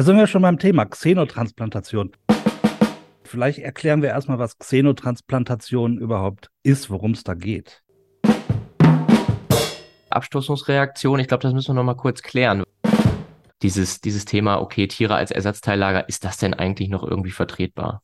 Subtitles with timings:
[0.00, 2.12] Da sind wir schon beim Thema Xenotransplantation.
[3.22, 7.82] Vielleicht erklären wir erstmal, was Xenotransplantation überhaupt ist, worum es da geht.
[10.08, 12.62] Abstoßungsreaktion, ich glaube, das müssen wir nochmal kurz klären.
[13.60, 18.02] Dieses, dieses Thema, okay, Tiere als Ersatzteillager, ist das denn eigentlich noch irgendwie vertretbar?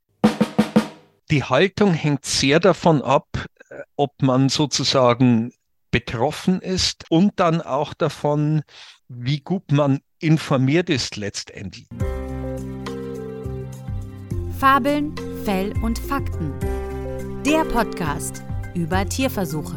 [1.31, 3.27] Die Haltung hängt sehr davon ab,
[3.71, 5.55] äh, ob man sozusagen
[5.91, 8.61] betroffen ist und dann auch davon,
[9.09, 11.87] wie gut man informiert ist letztendlich.
[14.59, 16.53] Fabeln, Fell und Fakten.
[17.45, 18.43] Der Podcast
[18.75, 19.77] über Tierversuche.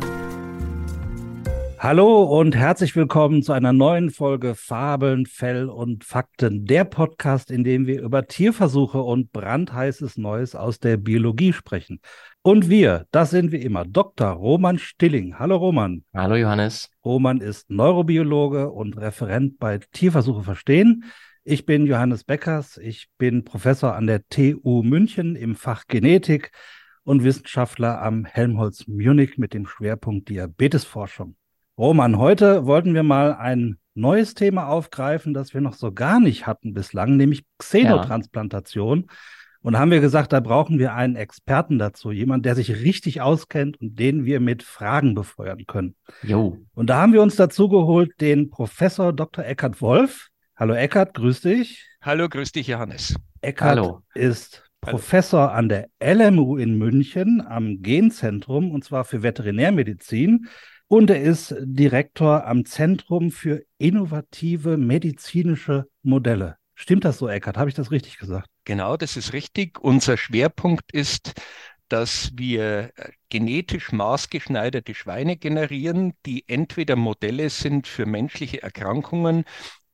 [1.81, 6.65] Hallo und herzlich willkommen zu einer neuen Folge Fabeln, Fell und Fakten.
[6.65, 12.01] Der Podcast, in dem wir über Tierversuche und brandheißes Neues aus der Biologie sprechen.
[12.41, 14.27] Und wir, das sind wie immer Dr.
[14.27, 15.39] Roman Stilling.
[15.39, 16.03] Hallo Roman.
[16.13, 16.89] Hallo Johannes.
[17.05, 21.05] Roman ist Neurobiologe und Referent bei Tierversuche verstehen.
[21.45, 22.75] Ich bin Johannes Beckers.
[22.75, 26.51] Ich bin Professor an der TU München im Fach Genetik
[27.05, 31.37] und Wissenschaftler am Helmholtz Munich mit dem Schwerpunkt Diabetesforschung.
[31.79, 36.45] Roman, heute wollten wir mal ein neues Thema aufgreifen, das wir noch so gar nicht
[36.45, 39.05] hatten bislang, nämlich Xenotransplantation.
[39.07, 39.15] Ja.
[39.61, 43.79] Und haben wir gesagt, da brauchen wir einen Experten dazu, jemand, der sich richtig auskennt
[43.79, 45.95] und den wir mit Fragen befeuern können.
[46.21, 46.57] Jo.
[46.73, 49.45] Und da haben wir uns dazu geholt den Professor Dr.
[49.45, 50.27] Eckhard Wolf.
[50.57, 51.87] Hallo Eckhard, grüß dich.
[52.01, 53.15] Hallo, grüß dich, Johannes.
[53.39, 54.01] Eckhard Hallo.
[54.15, 60.47] ist Professor an der LMU in München am Genzentrum und zwar für Veterinärmedizin
[60.89, 66.57] und er ist Direktor am Zentrum für innovative medizinische Modelle.
[66.73, 67.57] Stimmt das so, Eckert?
[67.57, 68.49] Habe ich das richtig gesagt?
[68.65, 69.79] Genau, das ist richtig.
[69.79, 71.33] Unser Schwerpunkt ist,
[71.89, 79.43] dass wir äh, genetisch maßgeschneiderte Schweine generieren, die entweder Modelle sind für menschliche Erkrankungen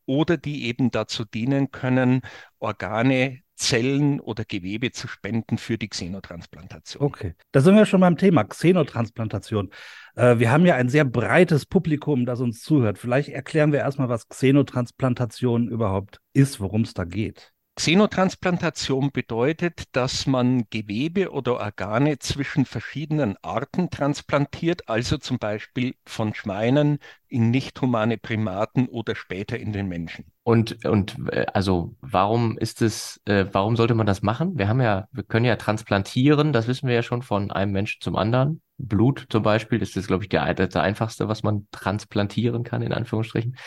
[0.06, 2.22] oder die eben dazu dienen können,
[2.60, 7.04] Organe Zellen oder Gewebe zu spenden für die Xenotransplantation.
[7.04, 9.72] Okay, da sind wir schon beim Thema Xenotransplantation.
[10.16, 12.98] Äh, wir haben ja ein sehr breites Publikum, das uns zuhört.
[12.98, 17.55] Vielleicht erklären wir erstmal, was Xenotransplantation überhaupt ist, worum es da geht.
[17.76, 26.34] Xenotransplantation bedeutet, dass man Gewebe oder Organe zwischen verschiedenen Arten transplantiert, also zum Beispiel von
[26.34, 30.24] Schweinen in nicht humane Primaten oder später in den Menschen.
[30.44, 34.58] Und, und äh, also warum ist es, äh, warum sollte man das machen?
[34.58, 38.00] Wir haben ja, wir können ja transplantieren, das wissen wir ja schon von einem Menschen
[38.00, 38.62] zum anderen.
[38.78, 42.94] Blut zum Beispiel ist das, glaube ich, der, das einfachste, was man transplantieren kann, in
[42.94, 43.58] Anführungsstrichen.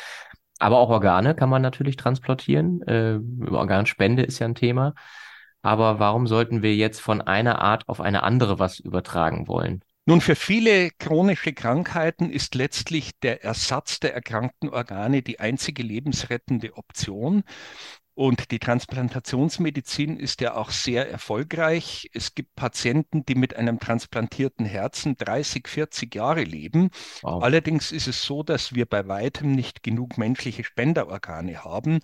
[0.58, 2.82] Aber auch Organe kann man natürlich transplantieren.
[2.82, 3.18] Äh,
[3.50, 4.94] Organspende ist ja ein Thema.
[5.62, 9.82] Aber warum sollten wir jetzt von einer Art auf eine andere was übertragen wollen?
[10.06, 16.78] Nun, für viele chronische Krankheiten ist letztlich der Ersatz der erkrankten Organe die einzige lebensrettende
[16.78, 17.42] Option.
[18.18, 22.10] Und die Transplantationsmedizin ist ja auch sehr erfolgreich.
[22.12, 26.90] Es gibt Patienten, die mit einem transplantierten Herzen 30, 40 Jahre leben.
[27.22, 27.44] Wow.
[27.44, 32.00] Allerdings ist es so, dass wir bei weitem nicht genug menschliche Spenderorgane haben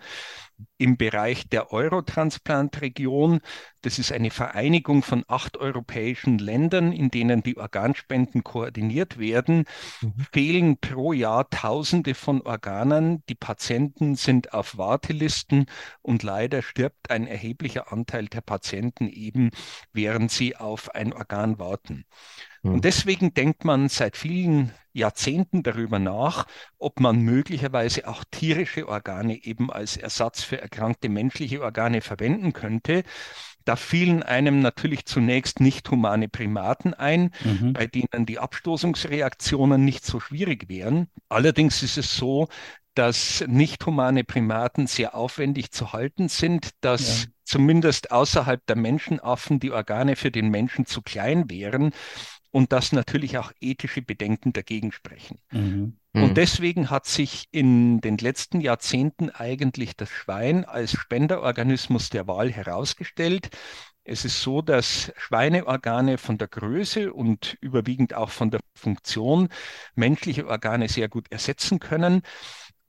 [0.78, 3.40] im Bereich der Eurotransplant-Region.
[3.82, 9.64] Das ist eine Vereinigung von acht europäischen Ländern, in denen die Organspenden koordiniert werden.
[10.00, 10.14] Mhm.
[10.32, 13.22] Fehlen pro Jahr Tausende von Organen.
[13.28, 15.66] Die Patienten sind auf Wartelisten
[16.02, 19.50] und leider stirbt ein erheblicher Anteil der Patienten eben,
[19.92, 22.04] während sie auf ein Organ warten.
[22.64, 22.80] Und hm.
[22.80, 26.46] deswegen denkt man seit vielen Jahrzehnten darüber nach,
[26.78, 33.02] ob man möglicherweise auch tierische Organe eben als Ersatz für erkrankte menschliche Organe verwenden könnte.
[33.66, 37.72] Da fielen einem natürlich zunächst nicht humane Primaten ein, mhm.
[37.74, 41.08] bei denen die Abstoßungsreaktionen nicht so schwierig wären.
[41.28, 42.48] Allerdings ist es so,
[42.94, 47.28] dass nicht humane Primaten sehr aufwendig zu halten sind, dass ja.
[47.44, 51.92] zumindest außerhalb der Menschenaffen die Organe für den Menschen zu klein wären
[52.54, 55.40] und dass natürlich auch ethische Bedenken dagegen sprechen.
[55.50, 55.96] Mhm.
[56.12, 56.34] Und mhm.
[56.34, 63.50] deswegen hat sich in den letzten Jahrzehnten eigentlich das Schwein als Spenderorganismus der Wahl herausgestellt.
[64.04, 69.48] Es ist so, dass Schweineorgane von der Größe und überwiegend auch von der Funktion
[69.96, 72.22] menschliche Organe sehr gut ersetzen können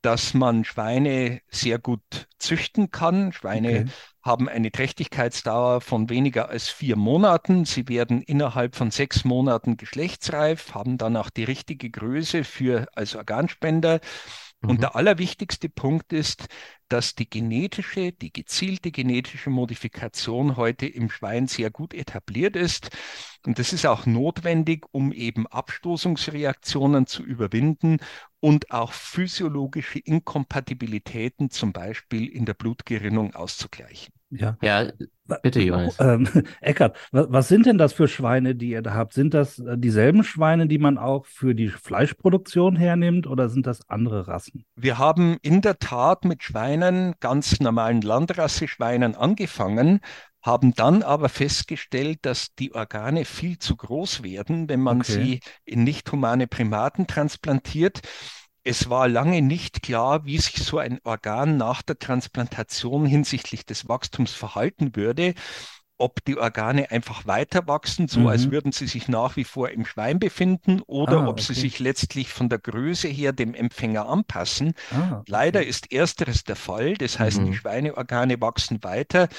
[0.06, 3.34] dass man Schweine sehr gut züchten kann.
[3.34, 3.86] Schweine okay.
[4.22, 7.66] haben eine Trächtigkeitsdauer von weniger als vier Monaten.
[7.66, 13.16] Sie werden innerhalb von sechs Monaten geschlechtsreif, haben dann auch die richtige Größe für als
[13.16, 14.00] Organspender.
[14.62, 14.70] Mhm.
[14.70, 16.46] Und der allerwichtigste Punkt ist,
[16.88, 22.90] dass die genetische, die gezielte genetische Modifikation heute im Schwein sehr gut etabliert ist.
[23.44, 27.98] Und das ist auch notwendig, um eben Abstoßungsreaktionen zu überwinden
[28.46, 34.14] und auch physiologische Inkompatibilitäten, zum Beispiel in der Blutgerinnung, auszugleichen.
[34.30, 34.92] Ja, ja
[35.42, 35.98] bitte, Johannes.
[36.00, 36.28] Ähm,
[36.62, 39.14] Eckart, was sind denn das für Schweine, die ihr da habt?
[39.14, 43.90] Sind das äh, dieselben Schweine, die man auch für die Fleischproduktion hernimmt oder sind das
[43.90, 44.64] andere Rassen?
[44.76, 50.02] Wir haben in der Tat mit Schweinen, ganz normalen Landrasse-Schweinen angefangen,
[50.46, 55.12] haben dann aber festgestellt, dass die Organe viel zu groß werden, wenn man okay.
[55.12, 58.02] sie in nicht humane Primaten transplantiert.
[58.64, 63.88] Es war lange nicht klar, wie sich so ein Organ nach der Transplantation hinsichtlich des
[63.88, 65.34] Wachstums verhalten würde
[65.98, 68.28] ob die Organe einfach weiter wachsen, so mhm.
[68.28, 71.80] als würden sie sich nach wie vor im Schwein befinden, oder ah, ob sie sich
[71.80, 74.74] letztlich von der Größe her dem Empfänger anpassen.
[74.92, 75.24] Ah, okay.
[75.28, 76.96] Leider ist ersteres der Fall.
[76.96, 77.46] Das heißt, mhm.
[77.46, 79.30] die Schweineorgane wachsen weiter.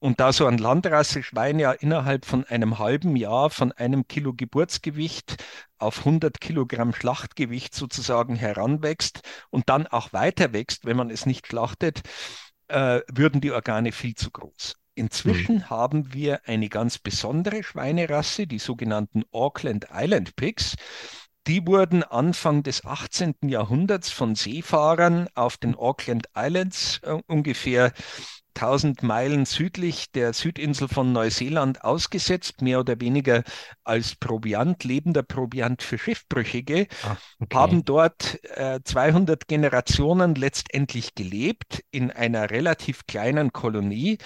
[0.00, 5.42] Und da so ein Landrasse-Schwein ja innerhalb von einem halben Jahr von einem Kilo Geburtsgewicht
[5.78, 11.48] auf 100 Kilogramm Schlachtgewicht sozusagen heranwächst und dann auch weiter wächst, wenn man es nicht
[11.48, 12.02] schlachtet,
[12.68, 14.76] äh, würden die Organe viel zu groß.
[14.94, 15.70] Inzwischen mhm.
[15.70, 20.74] haben wir eine ganz besondere Schweinerasse, die sogenannten Auckland Island Pigs.
[21.46, 23.36] Die wurden Anfang des 18.
[23.44, 27.92] Jahrhunderts von Seefahrern auf den Auckland Islands äh, ungefähr
[28.58, 33.44] 1000 Meilen südlich der Südinsel von Neuseeland ausgesetzt, mehr oder weniger
[33.84, 37.56] als Proviant, lebender Proviant für Schiffbrüchige, ah, okay.
[37.56, 44.18] haben dort äh, 200 Generationen letztendlich gelebt in einer relativ kleinen Kolonie.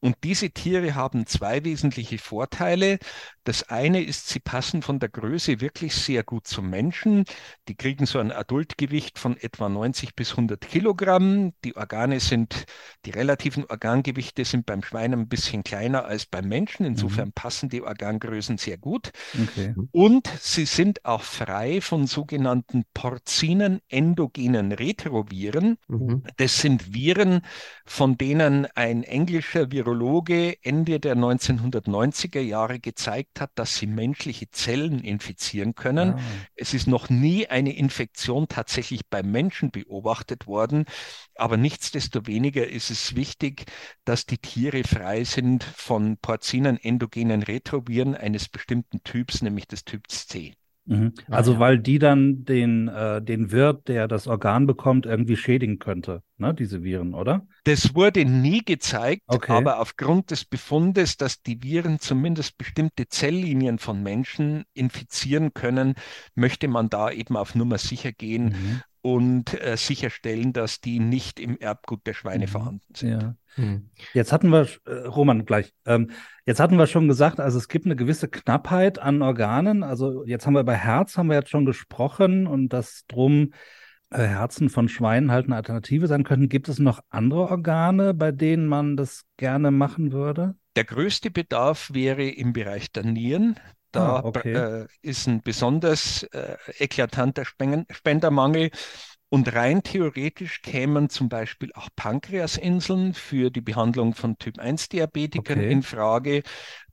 [0.00, 2.98] Und diese Tiere haben zwei wesentliche Vorteile.
[3.42, 7.24] Das eine ist, sie passen von der Größe wirklich sehr gut zum Menschen.
[7.66, 11.52] Die kriegen so ein Adultgewicht von etwa 90 bis 100 Kilogramm.
[11.64, 12.66] Die Organe sind,
[13.06, 16.84] die relativen Organgewichte sind beim Schwein ein bisschen kleiner als beim Menschen.
[16.84, 17.32] Insofern mhm.
[17.32, 19.10] passen die Organgrößen sehr gut.
[19.34, 19.74] Okay.
[19.90, 25.78] Und sie sind auch frei von sogenannten Porzinen endogenen Retroviren.
[25.88, 26.22] Mhm.
[26.36, 27.40] Das sind Viren,
[27.84, 35.00] von denen ein englischer Virologe Ende der 1990er Jahre gezeigt hat, dass sie menschliche Zellen
[35.00, 36.10] infizieren können.
[36.10, 36.20] Ah.
[36.54, 40.84] Es ist noch nie eine Infektion tatsächlich beim Menschen beobachtet worden,
[41.34, 43.64] aber nichtsdestoweniger ist es wichtig,
[44.04, 50.26] dass die Tiere frei sind von Porzinen endogenen Retroviren eines bestimmten Typs, nämlich des Typs
[50.26, 50.57] C.
[50.88, 51.12] Mhm.
[51.28, 51.58] Ah, also ja.
[51.60, 56.54] weil die dann den, äh, den Wirt, der das Organ bekommt, irgendwie schädigen könnte, ne,
[56.54, 57.46] diese Viren, oder?
[57.64, 59.52] Das wurde nie gezeigt, okay.
[59.52, 65.94] aber aufgrund des Befundes, dass die Viren zumindest bestimmte Zelllinien von Menschen infizieren können,
[66.34, 71.40] möchte man da eben auf Nummer sicher gehen mhm und äh, sicherstellen, dass die nicht
[71.40, 72.50] im Erbgut der Schweine mhm.
[72.50, 73.10] vorhanden sind.
[73.10, 73.36] Ja.
[73.56, 73.90] Mhm.
[74.14, 76.10] Jetzt hatten wir, äh, Roman, gleich, ähm,
[76.46, 79.82] jetzt hatten wir schon gesagt, also es gibt eine gewisse Knappheit an Organen.
[79.82, 83.52] Also jetzt haben wir bei Herz, haben wir jetzt schon gesprochen und dass drum
[84.10, 86.48] äh, Herzen von Schweinen halt eine Alternative sein könnten.
[86.48, 90.54] Gibt es noch andere Organe, bei denen man das gerne machen würde?
[90.76, 93.56] Der größte Bedarf wäre im Bereich der Nieren.
[93.92, 94.52] Da ah, okay.
[94.52, 98.70] äh, ist ein besonders äh, eklatanter Spendermangel.
[99.30, 105.70] Und rein theoretisch kämen zum Beispiel auch Pankreasinseln für die Behandlung von Typ-1-Diabetikern okay.
[105.70, 106.42] in Frage.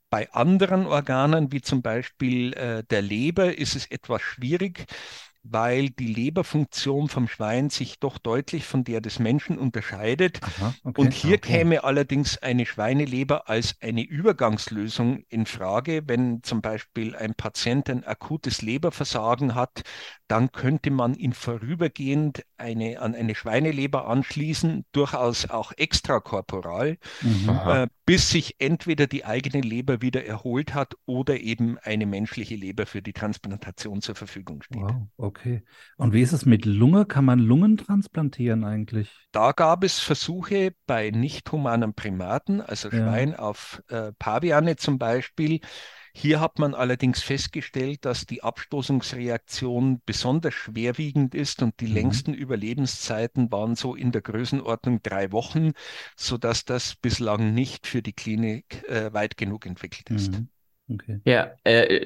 [0.09, 4.85] Bei anderen Organen, wie zum Beispiel äh, der Leber, ist es etwas schwierig,
[5.47, 10.39] weil die Leberfunktion vom Schwein sich doch deutlich von der des Menschen unterscheidet.
[10.41, 11.57] Aha, okay, und hier okay.
[11.57, 16.03] käme allerdings eine Schweineleber als eine Übergangslösung in Frage.
[16.07, 19.83] Wenn zum Beispiel ein Patient ein akutes Leberversagen hat,
[20.27, 27.49] dann könnte man ihn vorübergehend eine, an eine Schweineleber anschließen, durchaus auch extrakorporal, mhm.
[27.49, 32.85] äh, bis sich entweder die eigene Leber wieder erholt hat oder eben eine menschliche Leber
[32.87, 34.81] für die Transplantation zur Verfügung steht.
[34.81, 35.34] Wow, okay.
[35.97, 37.05] Und wie ist es mit Lunge?
[37.05, 39.11] Kann man Lungen transplantieren eigentlich?
[39.31, 43.39] Da gab es Versuche bei nicht humanen Primaten, also Schwein ja.
[43.39, 45.59] auf äh, Paviane zum Beispiel,
[46.17, 51.93] hier hat man allerdings festgestellt, dass die Abstoßungsreaktion besonders schwerwiegend ist und die mhm.
[51.93, 55.73] längsten Überlebenszeiten waren so in der Größenordnung drei Wochen,
[56.15, 60.31] sodass das bislang nicht für die Klinik äh, weit genug entwickelt ist.
[60.31, 60.47] Mhm.
[60.91, 61.19] Okay.
[61.25, 62.05] Ja, äh,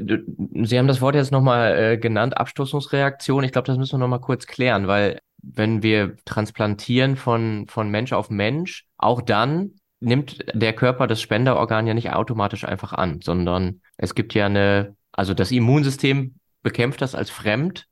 [0.64, 3.44] Sie haben das Wort jetzt nochmal äh, genannt, Abstoßungsreaktion.
[3.44, 8.14] Ich glaube, das müssen wir nochmal kurz klären, weil wenn wir transplantieren von, von Mensch
[8.14, 13.82] auf Mensch, auch dann nimmt der Körper das Spenderorgan ja nicht automatisch einfach an, sondern
[13.98, 17.86] es gibt ja eine, also das Immunsystem bekämpft das als fremd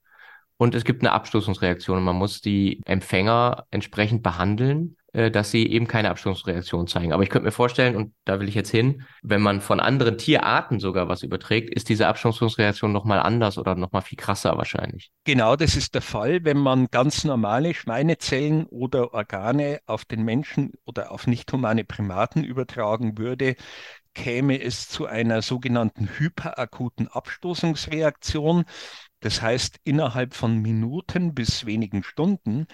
[0.58, 4.96] und es gibt eine Abstoßungsreaktion und man muss die Empfänger entsprechend behandeln.
[5.18, 7.12] Äh, dass sie eben keine Abstoßungsreaktion zeigen.
[7.12, 10.20] Aber ich könnte mir vorstellen, und da will ich jetzt hin, wenn man von anderen
[10.20, 15.10] Tierarten sogar was überträgt, ist diese Abstoßungsreaktion nochmal anders oder nochmal viel krasser wahrscheinlich.
[15.24, 20.74] Genau, das ist der Fall, wenn man ganz normale Schweinezellen oder Organe auf den Menschen
[20.86, 23.56] oder auf nicht humane Primaten übertragen würde,
[24.14, 28.66] käme es zu einer sogenannten hyperakuten Abstoßungsreaktion.
[29.20, 32.68] Das heißt, innerhalb von Minuten bis wenigen Stunden.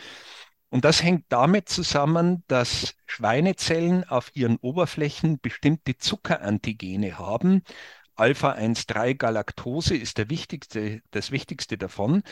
[0.73, 7.61] Und das hängt damit zusammen, dass Schweinezellen auf ihren Oberflächen bestimmte Zuckerantigene haben.
[8.15, 12.23] Alpha-1,3-Galaktose ist der wichtigste, das wichtigste davon.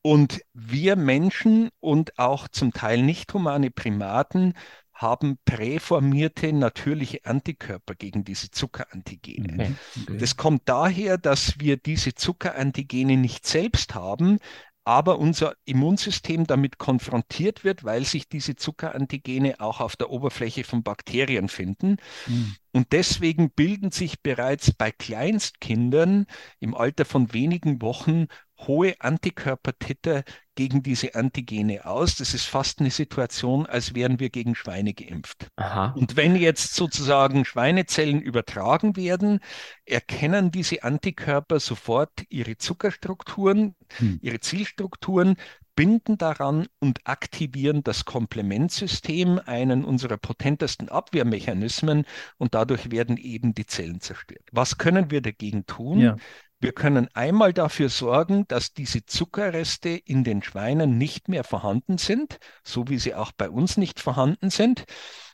[0.00, 4.54] Und wir Menschen und auch zum Teil nicht humane Primaten
[4.92, 9.54] haben präformierte natürliche Antikörper gegen diese Zuckerantigene.
[9.54, 9.74] Okay.
[10.02, 10.18] Okay.
[10.18, 14.38] Das kommt daher, dass wir diese Zuckerantigene nicht selbst haben,
[14.84, 20.82] aber unser Immunsystem damit konfrontiert wird, weil sich diese Zuckerantigene auch auf der Oberfläche von
[20.82, 21.96] Bakterien finden.
[22.26, 22.56] Mhm.
[22.72, 26.26] Und deswegen bilden sich bereits bei Kleinstkindern
[26.58, 28.26] im Alter von wenigen Wochen
[28.58, 32.16] hohe Antikörpertitter gegen diese Antigene aus.
[32.16, 35.48] Das ist fast eine Situation, als wären wir gegen Schweine geimpft.
[35.56, 35.94] Aha.
[35.96, 39.40] Und wenn jetzt sozusagen Schweinezellen übertragen werden,
[39.84, 44.18] erkennen diese Antikörper sofort ihre Zuckerstrukturen, hm.
[44.22, 45.36] ihre Zielstrukturen,
[45.74, 52.04] binden daran und aktivieren das Komplementsystem, einen unserer potentesten Abwehrmechanismen,
[52.36, 54.44] und dadurch werden eben die Zellen zerstört.
[54.52, 55.98] Was können wir dagegen tun?
[55.98, 56.16] Ja.
[56.62, 62.38] Wir können einmal dafür sorgen, dass diese Zuckerreste in den Schweinen nicht mehr vorhanden sind,
[62.62, 64.84] so wie sie auch bei uns nicht vorhanden sind.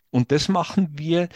[0.09, 1.29] Und das machen wir,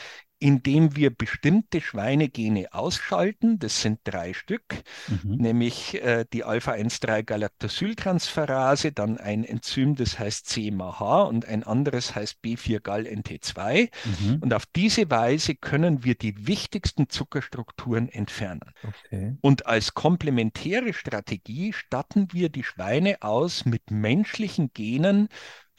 [0.42, 3.60] indem wir bestimmte Schweinegene ausschalten.
[3.60, 5.36] Das sind drei Stück, mhm.
[5.36, 13.88] nämlich äh, die Alpha-1,3-Galactosyltransferase, dann ein Enzym, das heißt CMAH und ein anderes heißt B4-Gal-NT2.
[14.04, 14.38] Mhm.
[14.40, 18.72] Und auf diese Weise können wir die wichtigsten Zuckerstrukturen entfernen.
[18.82, 19.36] Okay.
[19.42, 25.28] Und als komplementäre Strategie statten wir die Schweine aus mit menschlichen Genen,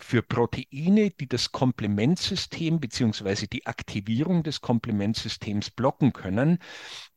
[0.03, 3.47] für Proteine, die das Komplementsystem bzw.
[3.47, 6.59] die Aktivierung des Komplementsystems blocken können.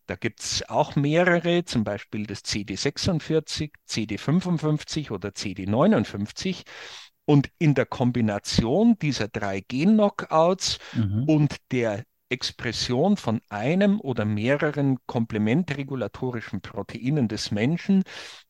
[0.06, 6.62] Da gibt es auch mehrere, zum Beispiel das CD46, CD55 oder CD59.
[7.24, 11.24] Und in der Kombination dieser drei Gen-Knockouts mhm.
[11.24, 18.04] und der Expression von einem oder mehreren komplementregulatorischen Proteinen des Menschen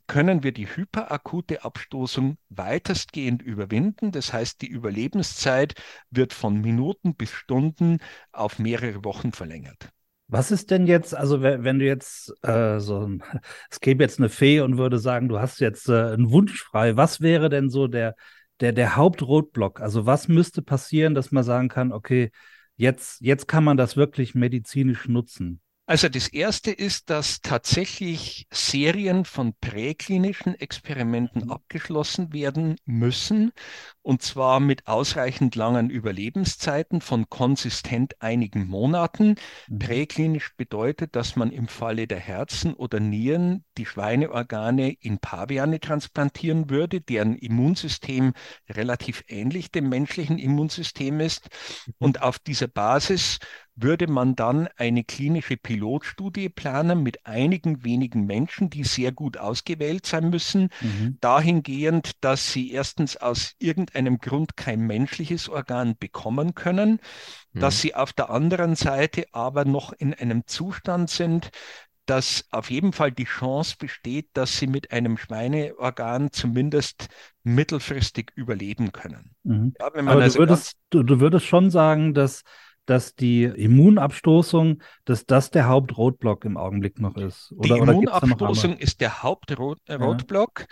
[0.07, 4.13] können wir die hyperakute Abstoßung weitestgehend überwinden.
[4.13, 5.75] Das heißt, die Überlebenszeit
[6.11, 7.99] wird von Minuten bis Stunden
[8.33, 9.91] auf mehrere Wochen verlängert.
[10.29, 13.09] Was ist denn jetzt, also wenn du jetzt äh, so,
[13.71, 16.97] es gäbe jetzt eine Fee und würde sagen, du hast jetzt äh, einen Wunsch frei,
[16.97, 18.17] was wäre denn so der,
[18.61, 19.81] der, der Hauptroadblock?
[19.81, 22.31] Also was müsste passieren, dass man sagen kann, okay,
[22.77, 25.61] jetzt, jetzt kann man das wirklich medizinisch nutzen?
[25.89, 31.53] Also das erste ist, dass tatsächlich Serien von präklinischen Experimenten mhm.
[31.53, 33.53] abgeschlossen werden müssen,
[34.03, 39.37] und zwar mit ausreichend langen Überlebenszeiten von konsistent einigen Monaten.
[39.69, 39.79] Mhm.
[39.79, 46.69] Präklinisch bedeutet, dass man im Falle der Herzen oder Nieren die Schweineorgane in Paviane transplantieren
[46.69, 48.33] würde, deren Immunsystem
[48.69, 51.49] relativ ähnlich dem menschlichen Immunsystem ist.
[51.87, 51.95] Mhm.
[51.99, 53.39] Und auf dieser Basis
[53.77, 60.07] würde man dann eine klinische Pilotstudie planen mit einigen wenigen Menschen, die sehr gut ausgewählt
[60.07, 61.19] sein müssen, mhm.
[61.21, 67.01] dahingehend, dass sie erstens aus irgendeinem Grund kein menschliches Organ bekommen können,
[67.53, 67.61] mhm.
[67.61, 71.51] dass sie auf der anderen Seite aber noch in einem Zustand sind,
[72.07, 77.09] dass auf jeden Fall die Chance besteht, dass sie mit einem Schweineorgan zumindest
[77.43, 79.33] mittelfristig überleben können.
[79.43, 79.75] Mhm.
[79.79, 82.43] Ja, Aber also du, würdest, du, du würdest schon sagen, dass
[82.87, 87.53] dass die Immunabstoßung, dass das der Hauptroadblock im Augenblick noch ist?
[87.57, 90.61] Oder, die Immunabstoßung ist der Hauptroadblock.
[90.61, 90.67] Ja.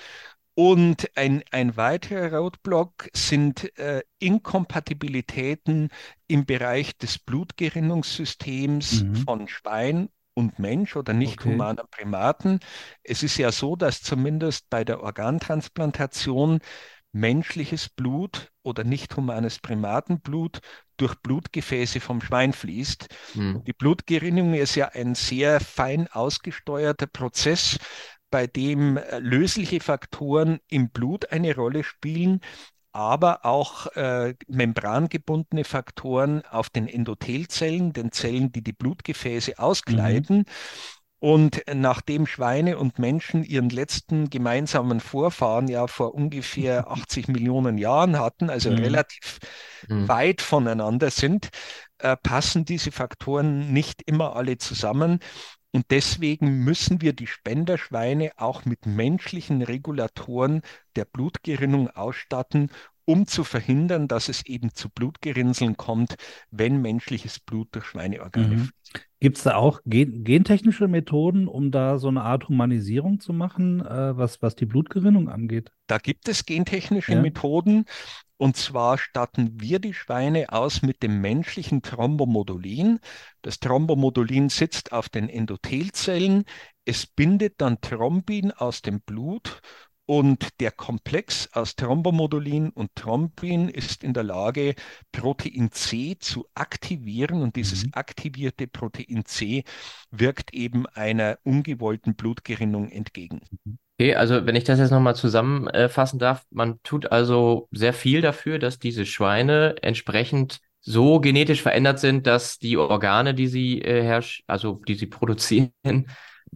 [0.57, 5.89] Und ein, ein weiterer Roadblock sind äh, Inkompatibilitäten
[6.29, 9.17] im Bereich des Blutgerinnungssystems mhm.
[9.17, 11.53] von Schwein und Mensch oder nicht okay.
[11.53, 12.61] humaner Primaten.
[13.03, 16.61] Es ist ja so, dass zumindest bei der Organtransplantation
[17.15, 20.59] menschliches Blut oder nicht humanes Primatenblut
[20.97, 23.07] durch Blutgefäße vom Schwein fließt.
[23.35, 23.63] Mhm.
[23.65, 27.79] Die Blutgerinnung ist ja ein sehr fein ausgesteuerter Prozess,
[28.31, 32.41] bei dem äh, lösliche Faktoren im Blut eine Rolle spielen,
[32.91, 40.39] aber auch äh, membrangebundene Faktoren auf den Endothelzellen, den Zellen, die die Blutgefäße auskleiden.
[40.39, 40.45] Mhm.
[41.21, 48.19] Und nachdem Schweine und Menschen ihren letzten gemeinsamen Vorfahren ja vor ungefähr 80 Millionen Jahren
[48.19, 48.79] hatten, also mhm.
[48.79, 49.39] relativ
[49.89, 50.07] mhm.
[50.09, 51.49] weit voneinander sind,
[51.99, 55.21] äh, passen diese Faktoren nicht immer alle zusammen.
[55.73, 60.63] Und deswegen müssen wir die Spenderschweine auch mit menschlichen Regulatoren
[60.95, 62.71] der Blutgerinnung ausstatten,
[63.05, 66.17] um zu verhindern, dass es eben zu Blutgerinnseln kommt,
[66.51, 68.59] wenn menschliches Blut durch Schweineorgane mhm.
[68.59, 69.07] fließt.
[69.21, 73.81] Gibt es da auch gen gentechnische Methoden, um da so eine Art Humanisierung zu machen,
[73.81, 75.73] äh, was, was die Blutgerinnung angeht?
[75.87, 77.23] Da gibt es gentechnische ja.
[77.23, 77.87] Methoden.
[78.37, 82.99] Und zwar statten wir die Schweine aus mit dem menschlichen Thrombomodulin.
[83.41, 86.45] Das Thrombomodulin sitzt auf den Endothelzellen.
[86.85, 89.63] Es bindet dann Thrombin aus dem Blut
[90.07, 94.75] und der Komplex aus Thrombomodulin und Thrombin ist in der Lage,
[95.13, 97.43] Protein C zu aktivieren.
[97.43, 97.93] Und dieses mhm.
[97.95, 99.65] aktivierte Protein C
[100.11, 103.41] wirkt eben einer ungewollten Blutgerinnung entgegen.
[103.99, 108.59] Okay, also wenn ich das jetzt nochmal zusammenfassen darf, man tut also sehr viel dafür,
[108.59, 114.43] dass diese Schweine entsprechend so genetisch verändert sind, dass die Organe, die sie äh, herrsch
[114.47, 115.71] also die sie produzieren,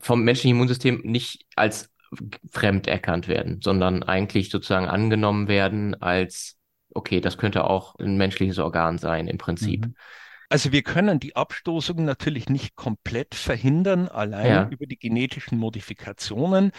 [0.00, 1.90] vom menschlichen Immunsystem nicht als
[2.50, 6.57] fremd erkannt werden, sondern eigentlich sozusagen angenommen werden als,
[6.95, 9.87] okay, das könnte auch ein menschliches Organ sein im Prinzip.
[9.87, 9.95] Mhm.
[10.50, 14.69] Also wir können die Abstoßung natürlich nicht komplett verhindern, allein ja.
[14.71, 16.73] über die genetischen Modifikationen,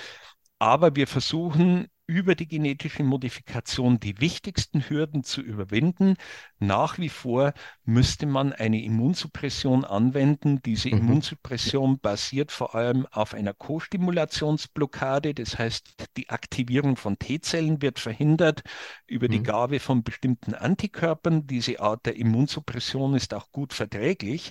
[0.57, 6.15] aber wir versuchen über die genetische Modifikation die wichtigsten Hürden zu überwinden.
[6.57, 7.53] Nach wie vor
[7.85, 10.59] müsste man eine Immunsuppression anwenden.
[10.63, 10.97] Diese mhm.
[10.97, 15.35] Immunsuppression basiert vor allem auf einer Co-Stimulationsblockade.
[15.35, 18.63] Das heißt, die Aktivierung von T-Zellen wird verhindert
[19.05, 19.31] über mhm.
[19.31, 21.45] die Gabe von bestimmten Antikörpern.
[21.45, 24.49] Diese Art der Immunsuppression ist auch gut verträglich.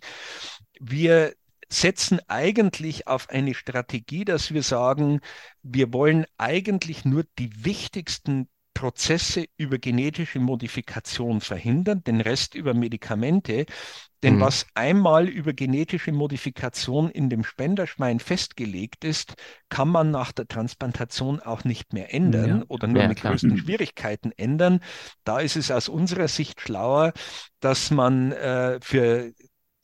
[0.79, 1.35] Wir
[1.69, 5.21] setzen eigentlich auf eine Strategie, dass wir sagen,
[5.63, 8.49] wir wollen eigentlich nur die wichtigsten
[8.79, 13.67] Prozesse über genetische Modifikation verhindern, den Rest über Medikamente.
[14.23, 14.41] Denn mhm.
[14.41, 19.35] was einmal über genetische Modifikation in dem Spenderschwein festgelegt ist,
[19.69, 22.65] kann man nach der Transplantation auch nicht mehr ändern ja.
[22.69, 23.33] oder nur ja, mit klar.
[23.33, 24.79] größten Schwierigkeiten ändern.
[25.25, 27.13] Da ist es aus unserer Sicht schlauer,
[27.59, 29.33] dass man äh, für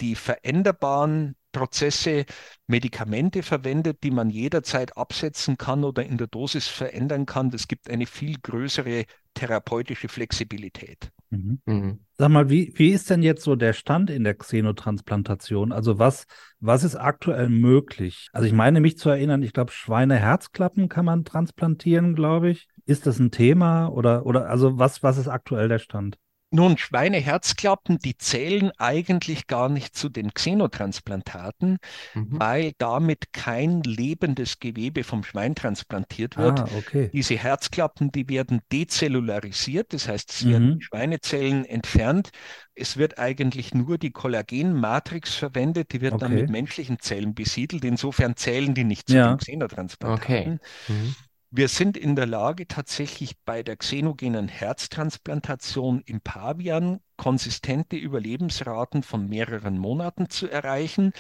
[0.01, 2.27] die veränderbaren Prozesse
[2.67, 7.51] Medikamente verwendet, die man jederzeit absetzen kann oder in der Dosis verändern kann.
[7.51, 11.11] Das gibt eine viel größere therapeutische Flexibilität.
[11.31, 11.61] Mhm.
[11.65, 12.01] Mhm.
[12.17, 15.73] Sag mal, wie, wie ist denn jetzt so der Stand in der Xenotransplantation?
[15.73, 16.27] Also was,
[16.61, 18.29] was ist aktuell möglich?
[18.33, 22.69] Also ich meine mich zu erinnern, ich glaube, Schweineherzklappen kann man transplantieren, glaube ich.
[22.87, 26.19] Ist das ein Thema oder, oder also was, was ist aktuell der Stand?
[26.55, 31.79] Nun, Schweineherzklappen, die zählen eigentlich gar nicht zu den Xenotransplantaten,
[32.15, 32.29] mhm.
[32.39, 36.61] weil damit kein lebendes Gewebe vom Schwein transplantiert wird.
[36.61, 37.11] Ah, okay.
[37.13, 40.51] Diese Herzklappen, die werden dezellularisiert, das heißt, es mhm.
[40.51, 42.31] werden Schweinezellen entfernt.
[42.77, 46.21] Es wird eigentlich nur die Kollagenmatrix verwendet, die wird okay.
[46.21, 47.85] dann mit menschlichen Zellen besiedelt.
[47.85, 49.35] Insofern zählen die nicht zu ja.
[49.35, 50.23] den Xenotransplantaten.
[50.23, 50.59] Okay.
[50.87, 51.17] Mhm.
[51.57, 59.29] Wir sind in der Lage, tatsächlich bei der xenogenen Herztransplantation im Pavian konsistente Überlebensraten von
[59.29, 61.13] mehreren Monaten zu erreichen.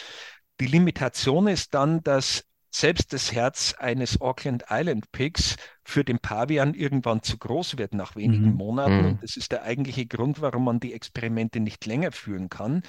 [0.58, 6.74] Die Limitation ist dann, dass selbst das Herz eines Auckland Island Pigs für den Pavian
[6.74, 8.56] irgendwann zu groß wird nach wenigen mhm.
[8.56, 8.98] Monaten.
[8.98, 9.06] Mhm.
[9.06, 12.82] Und das ist der eigentliche Grund, warum man die Experimente nicht länger führen kann.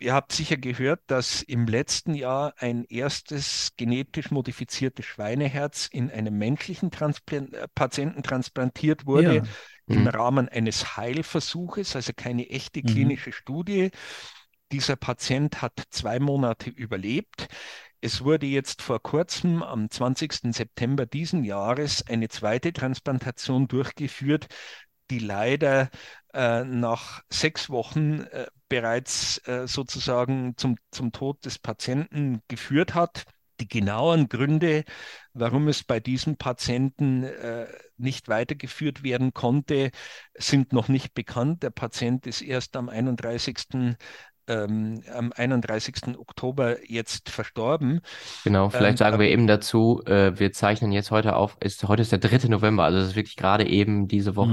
[0.00, 6.38] Ihr habt sicher gehört, dass im letzten Jahr ein erstes genetisch modifiziertes Schweineherz in einem
[6.38, 9.36] menschlichen Transplant äh, Patienten transplantiert wurde.
[9.36, 9.42] Ja.
[9.86, 10.08] Im mhm.
[10.08, 12.86] Rahmen eines Heilversuches, also keine echte mhm.
[12.86, 13.34] klinische mhm.
[13.34, 13.90] Studie.
[14.70, 17.48] Dieser Patient hat zwei Monate überlebt.
[18.00, 20.54] Es wurde jetzt vor kurzem, am 20.
[20.54, 24.46] September diesen Jahres, eine zweite Transplantation durchgeführt,
[25.10, 25.90] die leider
[26.34, 33.24] äh, nach sechs Wochen äh, bereits äh, sozusagen zum, zum Tod des Patienten geführt hat.
[33.60, 34.84] Die genauen Gründe,
[35.32, 39.90] warum es bei diesem Patienten äh, nicht weitergeführt werden konnte,
[40.34, 41.64] sind noch nicht bekannt.
[41.64, 43.58] Der Patient ist erst am 31
[44.48, 46.18] ähm, am 31.
[46.18, 48.00] Oktober jetzt verstorben.
[48.44, 52.02] Genau, vielleicht ähm, sagen wir eben dazu, äh, wir zeichnen jetzt heute auf, ist, heute
[52.02, 52.48] ist der 3.
[52.48, 54.48] November, also es ist wirklich gerade eben diese Woche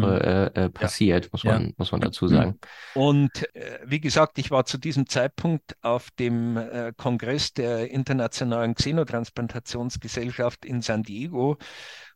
[0.54, 0.62] mhm.
[0.62, 1.30] äh, äh, passiert, ja.
[1.32, 1.74] muss man, ja.
[1.78, 2.60] muss man dazu sagen.
[2.94, 8.76] Und äh, wie gesagt, ich war zu diesem Zeitpunkt auf dem äh, Kongress der Internationalen
[8.76, 11.58] Xenotransplantationsgesellschaft in San Diego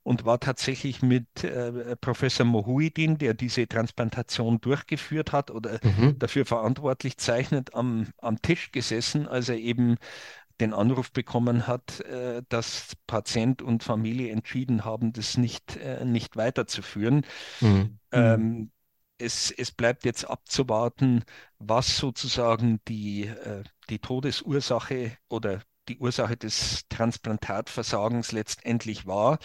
[0.03, 6.17] und war tatsächlich mit äh, Professor Mohuidin, der diese Transplantation durchgeführt hat oder mhm.
[6.17, 9.97] dafür verantwortlich zeichnet, am, am Tisch gesessen, als er eben
[10.59, 16.35] den Anruf bekommen hat, äh, dass Patient und Familie entschieden haben, das nicht, äh, nicht
[16.35, 17.25] weiterzuführen.
[17.62, 17.99] Mhm.
[18.12, 18.71] Ähm,
[19.17, 21.23] es, es bleibt jetzt abzuwarten,
[21.59, 29.39] was sozusagen die, äh, die Todesursache oder die Ursache des Transplantatversagens letztendlich war.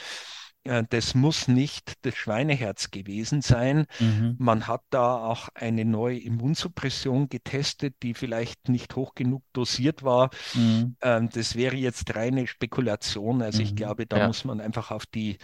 [0.65, 3.87] Äh, das muss nicht das Schweineherz gewesen sein.
[4.01, 4.37] Mhm.
[4.39, 10.31] Man hat da auch eine neue Immunsuppression getestet, die vielleicht nicht hoch genug dosiert war.
[10.55, 10.97] Mhm.
[11.03, 13.43] Ähm, das wäre jetzt reine Spekulation.
[13.43, 13.65] Also mhm.
[13.65, 14.27] ich glaube, da ja.
[14.27, 15.39] muss man einfach auf die,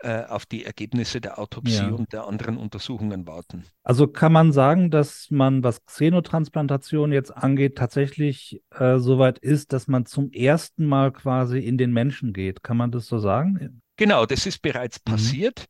[0.00, 1.88] äh, auf die Ergebnisse der Autopsie ja.
[1.88, 3.64] und der anderen Untersuchungen warten.
[3.82, 9.88] Also kann man sagen, dass man, was Xenotransplantation jetzt angeht, tatsächlich äh, soweit ist, dass
[9.88, 12.62] man zum ersten Mal quasi in den Menschen geht.
[12.62, 13.80] Kann man das so sagen?
[13.96, 15.10] Genau, das ist bereits mhm.
[15.12, 15.66] passiert.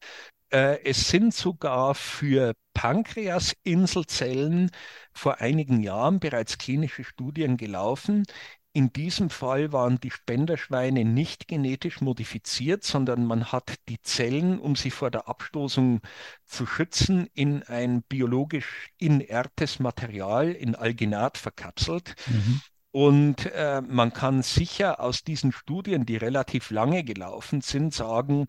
[0.51, 4.71] Äh, es sind sogar für Pankreasinselzellen
[5.13, 8.25] vor einigen Jahren bereits klinische Studien gelaufen.
[8.73, 14.77] In diesem Fall waren die Spenderschweine nicht genetisch modifiziert, sondern man hat die Zellen, um
[14.77, 16.03] sie vor der Abstoßung
[16.45, 22.17] zu schützen, in ein biologisch inertes Material, in Alginat verkapselt.
[22.27, 22.61] Mhm.
[22.97, 28.47] Und äh, man kann sicher aus diesen Studien, die relativ lange gelaufen sind, sagen,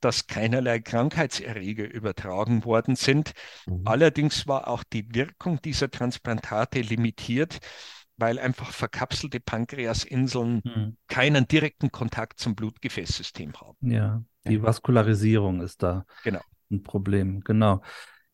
[0.00, 3.34] dass keinerlei Krankheitserreger übertragen worden sind.
[3.68, 3.82] Mhm.
[3.84, 7.60] Allerdings war auch die Wirkung dieser Transplantate limitiert,
[8.16, 10.96] weil einfach verkapselte Pankreasinseln mhm.
[11.06, 13.92] keinen direkten Kontakt zum Blutgefäßsystem haben.
[13.92, 16.40] Ja, die Vaskularisierung ist da genau.
[16.68, 17.42] ein Problem.
[17.44, 17.80] Genau.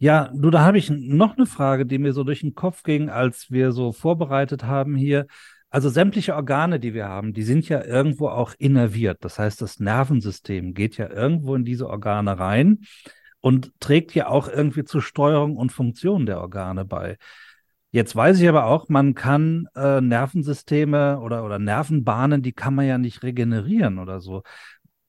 [0.03, 3.11] Ja, du, da habe ich noch eine Frage, die mir so durch den Kopf ging,
[3.11, 5.27] als wir so vorbereitet haben hier.
[5.69, 9.19] Also sämtliche Organe, die wir haben, die sind ja irgendwo auch innerviert.
[9.21, 12.81] Das heißt, das Nervensystem geht ja irgendwo in diese Organe rein
[13.41, 17.19] und trägt ja auch irgendwie zur Steuerung und Funktion der Organe bei.
[17.93, 22.87] Jetzt weiß ich aber auch, man kann äh, Nervensysteme oder, oder Nervenbahnen, die kann man
[22.87, 24.45] ja nicht regenerieren oder so.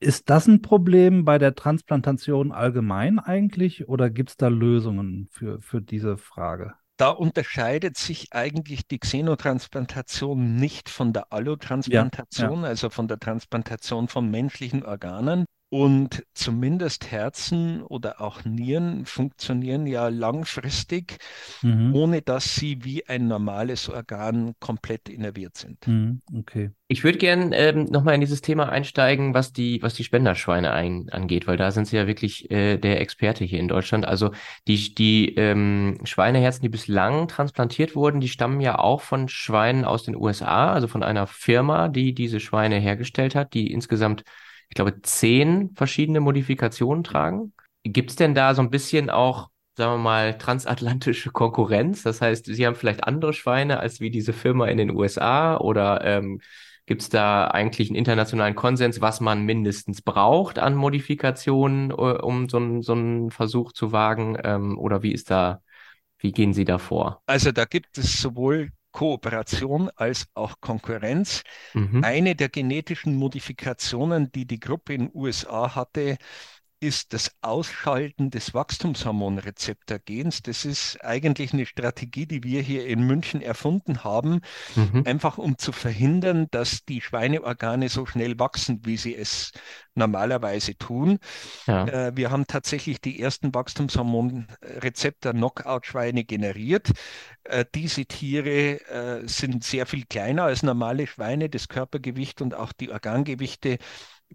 [0.01, 5.61] Ist das ein Problem bei der Transplantation allgemein eigentlich oder gibt es da Lösungen für,
[5.61, 6.73] für diese Frage?
[6.97, 12.67] Da unterscheidet sich eigentlich die Xenotransplantation nicht von der Allotransplantation, ja, ja.
[12.69, 15.45] also von der Transplantation von menschlichen Organen.
[15.73, 21.15] Und zumindest Herzen oder auch Nieren funktionieren ja langfristig,
[21.61, 21.95] mhm.
[21.95, 25.87] ohne dass sie wie ein normales Organ komplett innerviert sind.
[25.87, 26.21] Mhm.
[26.39, 26.71] Okay.
[26.89, 31.07] Ich würde gerne ähm, nochmal in dieses Thema einsteigen, was die, was die Spenderschweine ein,
[31.09, 34.05] angeht, weil da sind sie ja wirklich äh, der Experte hier in Deutschland.
[34.05, 34.31] Also
[34.67, 40.03] die, die ähm, Schweineherzen, die bislang transplantiert wurden, die stammen ja auch von Schweinen aus
[40.03, 44.25] den USA, also von einer Firma, die diese Schweine hergestellt hat, die insgesamt
[44.71, 47.51] ich glaube, zehn verschiedene Modifikationen tragen.
[47.83, 52.03] Gibt es denn da so ein bisschen auch, sagen wir mal, transatlantische Konkurrenz?
[52.03, 56.05] Das heißt, Sie haben vielleicht andere Schweine als wie diese Firma in den USA oder
[56.05, 56.39] ähm,
[56.85, 62.47] gibt es da eigentlich einen internationalen Konsens, was man mindestens braucht an Modifikationen, äh, um
[62.47, 64.37] so, einen so einen Versuch zu wagen?
[64.41, 65.61] Ähm, oder wie ist da,
[66.17, 67.21] wie gehen Sie da vor?
[67.25, 71.43] Also da gibt es sowohl Kooperation als auch Konkurrenz.
[71.73, 72.03] Mhm.
[72.03, 76.17] Eine der genetischen Modifikationen, die die Gruppe in den USA hatte,
[76.81, 80.41] ist das Ausschalten des Wachstumshormonrezeptorgens.
[80.41, 84.41] Das ist eigentlich eine Strategie, die wir hier in München erfunden haben,
[84.75, 85.03] mhm.
[85.05, 89.51] einfach um zu verhindern, dass die Schweineorgane so schnell wachsen, wie sie es
[89.93, 91.19] normalerweise tun.
[91.67, 91.87] Ja.
[91.87, 96.89] Äh, wir haben tatsächlich die ersten Wachstumshormonrezeptor-Knockout-Schweine generiert.
[97.43, 101.47] Äh, diese Tiere äh, sind sehr viel kleiner als normale Schweine.
[101.47, 103.77] Das Körpergewicht und auch die Organgewichte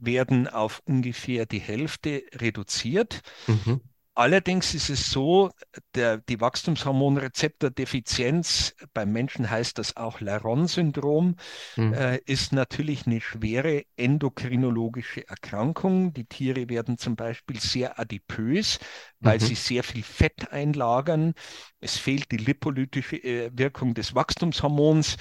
[0.00, 3.22] werden auf ungefähr die Hälfte reduziert.
[3.46, 3.80] Mhm.
[4.18, 5.50] Allerdings ist es so,
[5.94, 11.37] der, die Wachstumshormonrezeptordefizienz, beim Menschen heißt das auch Laron-Syndrom,
[11.76, 11.92] mhm.
[11.92, 16.14] äh, ist natürlich eine schwere endokrinologische Erkrankung.
[16.14, 18.78] Die Tiere werden zum Beispiel sehr adipös,
[19.20, 19.42] weil mhm.
[19.42, 21.35] sie sehr viel Fett einlagern.
[21.78, 25.18] Es fehlt die lipolytische äh, Wirkung des Wachstumshormons.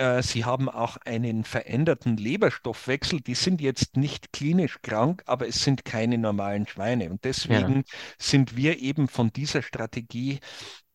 [0.00, 3.20] Äh, sie haben auch einen veränderten Leberstoffwechsel.
[3.20, 7.10] Die sind jetzt nicht klinisch krank, aber es sind keine normalen Schweine.
[7.10, 7.82] Und deswegen ja.
[8.18, 10.40] sind wir eben von dieser Strategie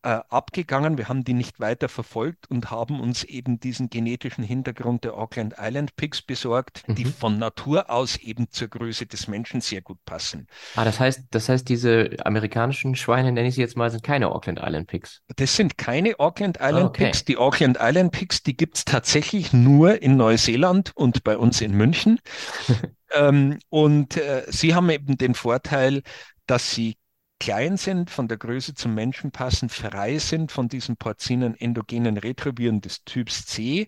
[0.06, 1.00] äh, abgegangen.
[1.00, 5.56] Wir haben die nicht weiter verfolgt und haben uns eben diesen genetischen Hintergrund der Auckland
[5.60, 6.96] Island Pigs besorgt, mhm.
[6.96, 10.48] die von Natur aus eben zur Größe des Menschen sehr gut passen.
[10.76, 14.32] Ah, das heißt, das heißt, diese amerikanischen Schweine, nenne ich sie jetzt mal, sind keine
[14.32, 15.24] Auckland Island Pigs.
[15.38, 17.06] Das sind keine Auckland Island ah, okay.
[17.06, 17.26] Pigs.
[17.26, 21.76] Die Auckland Island Pigs, die gibt es tatsächlich nur in Neuseeland und bei uns in
[21.76, 22.20] München.
[23.12, 26.04] ähm, und äh, sie haben eben den Vorteil,
[26.46, 26.96] dass sie
[27.40, 32.82] klein sind, von der Größe zum Menschen passen, frei sind von diesen Porzinen endogenen Retroviren
[32.82, 33.88] des Typs C.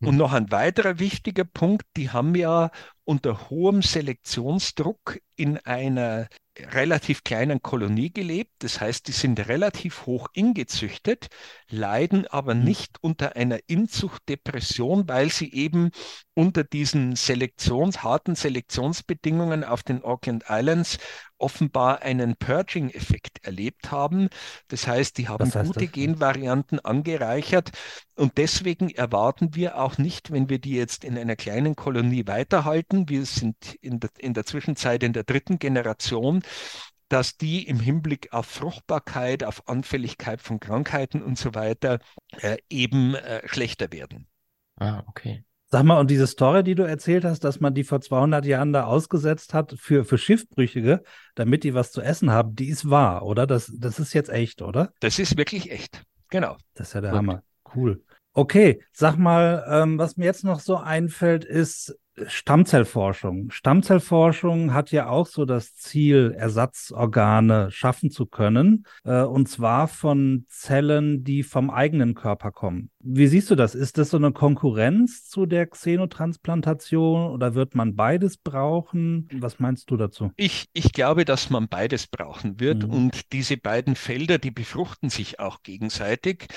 [0.00, 0.08] Mhm.
[0.08, 2.70] Und noch ein weiterer wichtiger Punkt, die haben ja
[3.04, 6.28] unter hohem Selektionsdruck in einer
[6.58, 8.52] relativ kleinen Kolonie gelebt.
[8.58, 11.28] Das heißt, die sind relativ hoch ingezüchtet,
[11.68, 12.64] leiden aber mhm.
[12.64, 15.90] nicht unter einer Inzuchtdepression, weil sie eben
[16.34, 20.98] unter diesen Selektions, harten Selektionsbedingungen auf den Auckland Islands
[21.42, 24.28] offenbar einen Purging-Effekt erlebt haben.
[24.68, 25.92] Das heißt, die haben heißt gute das?
[25.92, 27.72] Genvarianten angereichert
[28.14, 33.08] und deswegen erwarten wir auch nicht, wenn wir die jetzt in einer kleinen Kolonie weiterhalten,
[33.08, 36.42] wir sind in der, in der Zwischenzeit in der dritten Generation,
[37.08, 41.98] dass die im Hinblick auf Fruchtbarkeit, auf Anfälligkeit von Krankheiten und so weiter
[42.40, 44.28] äh, eben äh, schlechter werden.
[44.76, 45.44] Ah, okay.
[45.72, 48.74] Sag mal, und diese Story, die du erzählt hast, dass man die vor 200 Jahren
[48.74, 51.02] da ausgesetzt hat für, für Schiffbrüchige,
[51.34, 53.46] damit die was zu essen haben, die ist wahr, oder?
[53.46, 54.92] Das, das ist jetzt echt, oder?
[55.00, 56.02] Das ist wirklich echt.
[56.28, 56.58] Genau.
[56.74, 57.12] Das ist ja der.
[57.12, 57.42] Hammer.
[57.74, 58.04] Cool.
[58.34, 63.50] Okay, sag mal, ähm, was mir jetzt noch so einfällt, ist, Stammzellforschung.
[63.50, 70.44] Stammzellforschung hat ja auch so das Ziel, Ersatzorgane schaffen zu können, äh, und zwar von
[70.48, 72.90] Zellen, die vom eigenen Körper kommen.
[73.00, 73.74] Wie siehst du das?
[73.74, 79.28] Ist das so eine Konkurrenz zu der Xenotransplantation oder wird man beides brauchen?
[79.32, 80.30] Was meinst du dazu?
[80.36, 82.90] Ich, ich glaube, dass man beides brauchen wird mhm.
[82.90, 86.48] und diese beiden Felder, die befruchten sich auch gegenseitig.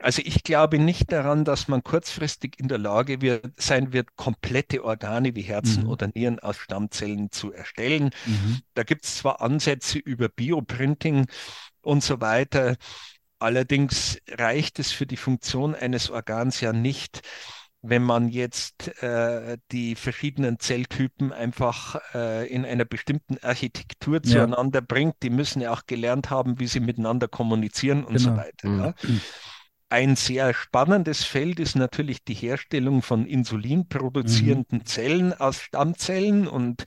[0.00, 4.82] Also ich glaube nicht daran, dass man kurzfristig in der Lage wird, sein wird, komplette
[4.82, 5.90] Organe wie Herzen mhm.
[5.90, 8.10] oder Nieren aus Stammzellen zu erstellen.
[8.26, 8.60] Mhm.
[8.74, 11.26] Da gibt es zwar Ansätze über Bioprinting
[11.82, 12.76] und so weiter,
[13.38, 17.22] allerdings reicht es für die Funktion eines Organs ja nicht,
[17.82, 24.22] wenn man jetzt äh, die verschiedenen Zelltypen einfach äh, in einer bestimmten Architektur ja.
[24.22, 25.16] zueinander bringt.
[25.22, 28.30] Die müssen ja auch gelernt haben, wie sie miteinander kommunizieren und genau.
[28.30, 28.94] so weiter.
[29.02, 29.20] Mhm.
[29.92, 34.86] Ein sehr spannendes Feld ist natürlich die Herstellung von insulinproduzierenden mhm.
[34.86, 36.84] Zellen aus Stammzellen und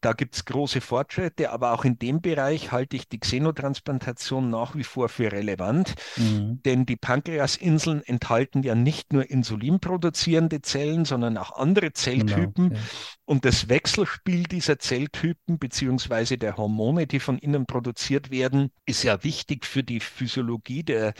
[0.00, 4.74] da gibt es große Fortschritte, aber auch in dem Bereich halte ich die Xenotransplantation nach
[4.74, 6.60] wie vor für relevant, mhm.
[6.64, 12.70] denn die Pankreasinseln enthalten ja nicht nur insulinproduzierende Zellen, sondern auch andere Zelltypen.
[12.70, 12.80] Genau, ja.
[13.24, 19.24] Und das Wechselspiel dieser Zelltypen beziehungsweise der Hormone, die von innen produziert werden, ist ja
[19.24, 21.14] wichtig für die Physiologie der,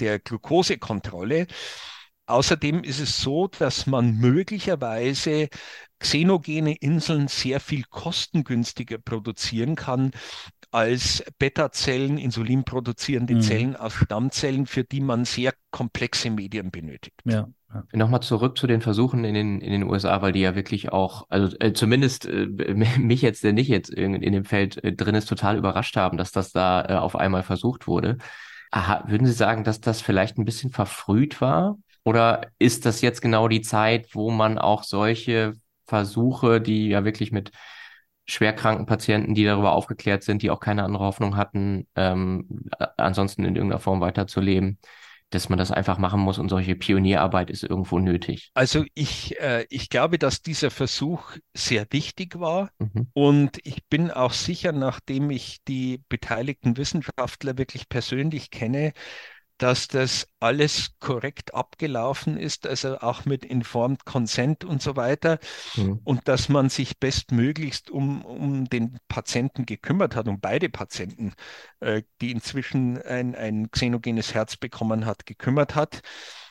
[0.00, 1.46] der Glukosekontrolle.
[2.30, 5.48] Außerdem ist es so, dass man möglicherweise
[5.98, 10.12] xenogene Inseln sehr viel kostengünstiger produzieren kann
[10.70, 13.40] als Beta-Zellen, insulinproduzierende mhm.
[13.42, 17.20] Zellen aus Stammzellen, für die man sehr komplexe Medien benötigt.
[17.24, 17.48] Ja.
[17.72, 17.84] Ja.
[17.92, 21.26] Nochmal zurück zu den Versuchen in den, in den USA, weil die ja wirklich auch,
[21.28, 22.46] also äh, zumindest äh,
[22.98, 26.16] mich jetzt, der nicht jetzt in, in dem Feld äh, drin ist, total überrascht haben,
[26.16, 28.18] dass das da äh, auf einmal versucht wurde.
[28.72, 31.76] Aha, würden Sie sagen, dass das vielleicht ein bisschen verfrüht war?
[32.04, 35.54] Oder ist das jetzt genau die Zeit, wo man auch solche
[35.86, 37.50] Versuche, die ja wirklich mit
[38.26, 43.56] schwerkranken Patienten, die darüber aufgeklärt sind, die auch keine andere Hoffnung hatten, ähm, ansonsten in
[43.56, 44.78] irgendeiner Form weiterzuleben,
[45.30, 48.50] dass man das einfach machen muss und solche Pionierarbeit ist irgendwo nötig.
[48.54, 53.08] Also ich, äh, ich glaube, dass dieser Versuch sehr wichtig war mhm.
[53.12, 58.92] und ich bin auch sicher, nachdem ich die beteiligten Wissenschaftler wirklich persönlich kenne,
[59.60, 65.38] dass das alles korrekt abgelaufen ist, also auch mit Informed Consent und so weiter
[65.76, 66.00] mhm.
[66.02, 71.34] und dass man sich bestmöglichst um, um den Patienten gekümmert hat, um beide Patienten,
[71.80, 76.00] äh, die inzwischen ein, ein xenogenes Herz bekommen hat, gekümmert hat.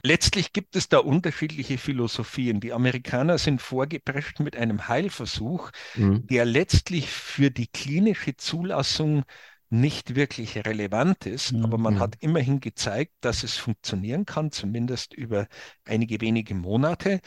[0.03, 2.59] Letztlich gibt es da unterschiedliche Philosophien.
[2.59, 6.27] Die Amerikaner sind vorgeprescht mit einem Heilversuch, mhm.
[6.27, 9.23] der letztlich für die klinische Zulassung
[9.69, 11.65] nicht wirklich relevant ist, mhm.
[11.65, 11.99] aber man mhm.
[11.99, 15.47] hat immerhin gezeigt, dass es funktionieren kann, zumindest über
[15.85, 17.21] einige wenige Monate.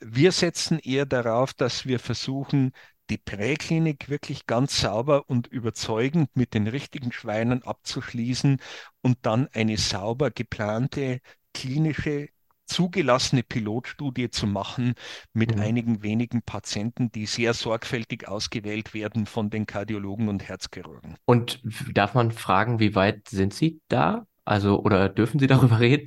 [0.00, 2.72] Wir setzen eher darauf, dass wir versuchen,
[3.08, 8.60] die Präklinik wirklich ganz sauber und überzeugend mit den richtigen Schweinen abzuschließen
[9.02, 11.20] und dann eine sauber geplante
[11.54, 12.28] klinische
[12.66, 14.94] zugelassene Pilotstudie zu machen
[15.32, 15.62] mit mhm.
[15.62, 21.16] einigen wenigen Patienten, die sehr sorgfältig ausgewählt werden von den Kardiologen und Herzchirurgen.
[21.24, 21.60] Und
[21.92, 24.26] darf man fragen, wie weit sind Sie da?
[24.46, 26.06] Also, oder dürfen Sie darüber reden?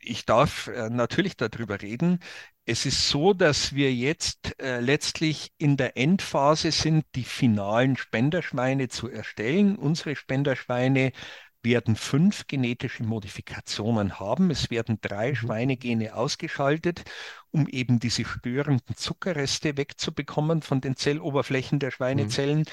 [0.00, 2.20] Ich darf äh, natürlich darüber reden.
[2.64, 8.88] Es ist so, dass wir jetzt äh, letztlich in der Endphase sind, die finalen Spenderschweine
[8.88, 9.76] zu erstellen.
[9.76, 11.12] Unsere Spenderschweine
[11.62, 14.50] werden fünf genetische Modifikationen haben.
[14.50, 15.36] Es werden drei mhm.
[15.36, 17.04] Schweinegene ausgeschaltet,
[17.50, 22.60] um eben diese störenden Zuckerreste wegzubekommen von den Zelloberflächen der Schweinezellen.
[22.60, 22.64] Mhm.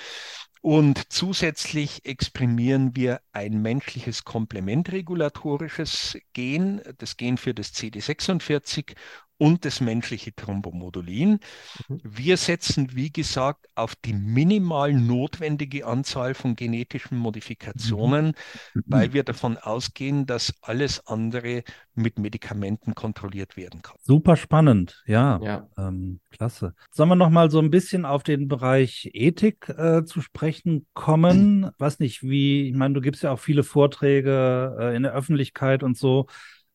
[0.61, 8.95] Und zusätzlich exprimieren wir ein menschliches komplementregulatorisches Gen, das Gen für das CD46
[9.39, 11.39] und das menschliche Thrombomodulin.
[11.87, 12.01] Mhm.
[12.03, 18.33] Wir setzen, wie gesagt, auf die minimal notwendige Anzahl von genetischen Modifikationen,
[18.73, 18.83] mhm.
[18.85, 21.63] weil wir davon ausgehen, dass alles andere
[21.95, 23.95] mit Medikamenten kontrolliert werden kann.
[24.01, 25.39] Super spannend, ja.
[25.41, 25.67] ja.
[25.77, 26.73] Ähm, klasse.
[26.91, 31.69] Sollen wir noch mal so ein bisschen auf den Bereich Ethik äh, zu sprechen kommen?
[31.77, 35.81] Weiß nicht, wie, ich meine, du gibst ja auch viele Vorträge äh, in der Öffentlichkeit
[35.83, 36.27] und so.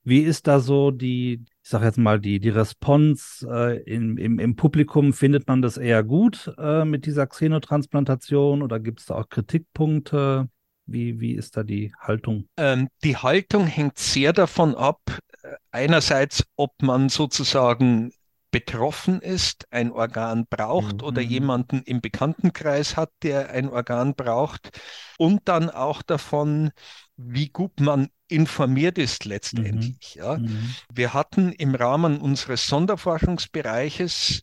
[0.05, 4.39] Wie ist da so die, ich sage jetzt mal, die, die Response äh, im, im,
[4.39, 5.15] im Publikum?
[5.15, 10.49] Findet man das eher gut äh, mit dieser Xenotransplantation oder gibt es da auch Kritikpunkte?
[10.87, 12.47] Wie, wie ist da die Haltung?
[12.59, 15.01] Ähm, die Haltung hängt sehr davon ab,
[15.43, 18.13] äh, einerseits, ob man sozusagen
[18.55, 21.09] betroffen ist, ein Organ braucht mhm.
[21.09, 24.79] oder jemanden im Bekanntenkreis hat, der ein Organ braucht
[25.19, 26.71] und dann auch davon,
[27.17, 30.17] wie gut man informiert ist letztendlich.
[30.17, 30.23] Mhm.
[30.23, 30.37] Ja.
[30.39, 30.75] Mhm.
[30.93, 34.43] Wir hatten im Rahmen unseres Sonderforschungsbereiches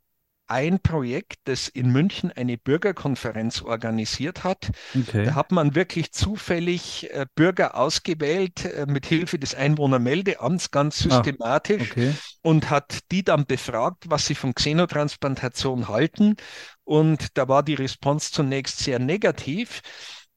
[0.51, 4.71] ein Projekt, das in München eine Bürgerkonferenz organisiert hat.
[4.93, 5.23] Okay.
[5.23, 11.09] Da hat man wirklich zufällig äh, Bürger ausgewählt äh, mit Hilfe des Einwohnermeldeamts ganz ah,
[11.09, 12.13] systematisch ah, okay.
[12.41, 16.35] und hat die dann befragt, was sie von Xenotransplantation halten.
[16.83, 19.79] Und da war die Response zunächst sehr negativ.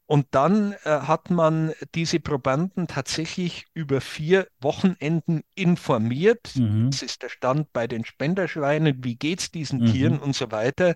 [0.06, 6.54] Und dann äh, hat man diese Probanden tatsächlich über vier Wochenenden informiert.
[6.56, 6.90] Mhm.
[6.90, 9.86] Das ist der Stand bei den Spenderschweinen, wie geht es diesen mhm.
[9.86, 10.94] Tieren und so weiter.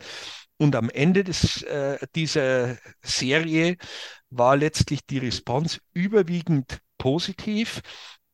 [0.59, 3.77] Und am Ende des, äh, dieser Serie
[4.29, 7.81] war letztlich die Response überwiegend positiv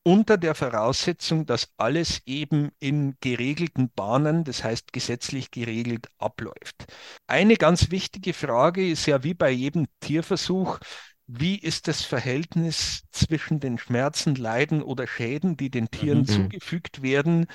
[0.05, 6.87] unter der Voraussetzung, dass alles eben in geregelten Bahnen, das heißt gesetzlich geregelt, abläuft.
[7.27, 10.79] Eine ganz wichtige Frage ist ja wie bei jedem Tierversuch,
[11.27, 16.27] wie ist das Verhältnis zwischen den Schmerzen, Leiden oder Schäden, die den Tieren mhm.
[16.27, 17.47] zugefügt werden,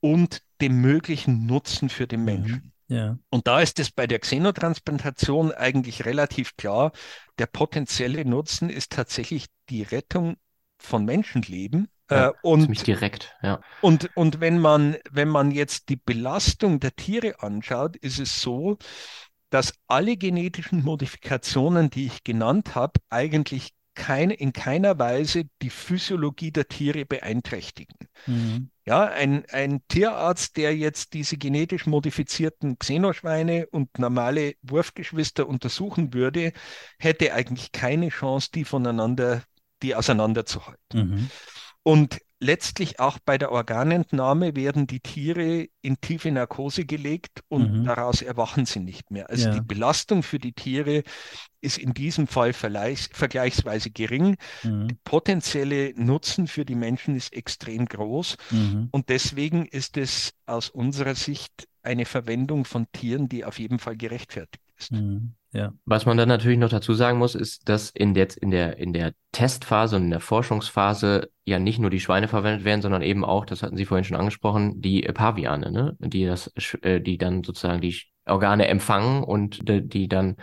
[0.00, 2.24] und dem möglichen Nutzen für den.
[2.24, 2.72] Menschen?
[2.88, 3.18] Ja.
[3.28, 6.92] Und da ist es bei der Xenotransplantation eigentlich relativ klar,
[7.38, 10.36] der potenzielle Nutzen ist tatsächlich die Rettung
[10.78, 13.60] von Menschenleben ja, äh, und, ziemlich direkt, ja.
[13.80, 18.78] Und, und wenn man, wenn man jetzt die Belastung der Tiere anschaut, ist es so,
[19.50, 26.52] dass alle genetischen Modifikationen, die ich genannt habe, eigentlich kein, in keiner Weise die Physiologie
[26.52, 27.96] der Tiere beeinträchtigen.
[28.26, 28.70] Mhm.
[28.86, 36.52] Ja, ein, ein Tierarzt, der jetzt diese genetisch modifizierten Xenoschweine und normale Wurfgeschwister untersuchen würde,
[36.98, 39.42] hätte eigentlich keine Chance, die voneinander,
[39.82, 40.78] die auseinanderzuhalten.
[40.94, 41.30] Mhm.
[41.82, 47.84] Und letztlich auch bei der Organentnahme werden die Tiere in tiefe Narkose gelegt und mhm.
[47.84, 49.28] daraus erwachen sie nicht mehr.
[49.28, 49.54] Also ja.
[49.54, 51.02] die Belastung für die Tiere
[51.60, 54.36] ist in diesem Fall vergleichsweise gering.
[54.62, 54.88] Mhm.
[54.88, 58.36] Der potenzielle Nutzen für die Menschen ist extrem groß.
[58.50, 58.88] Mhm.
[58.92, 63.96] Und deswegen ist es aus unserer Sicht eine Verwendung von Tieren, die auf jeden Fall
[63.96, 64.92] gerechtfertigt ist.
[64.92, 65.34] Mhm.
[65.52, 65.72] Ja.
[65.86, 68.92] Was man dann natürlich noch dazu sagen muss, ist, dass in der, in der, in
[68.92, 73.24] der Testphase und in der Forschungsphase ja nicht nur die Schweine verwendet werden, sondern eben
[73.24, 75.96] auch, das hatten Sie vorhin schon angesprochen, die Paviane, ne?
[76.00, 76.50] die das,
[76.82, 80.36] äh, die dann sozusagen die Organe empfangen und die dann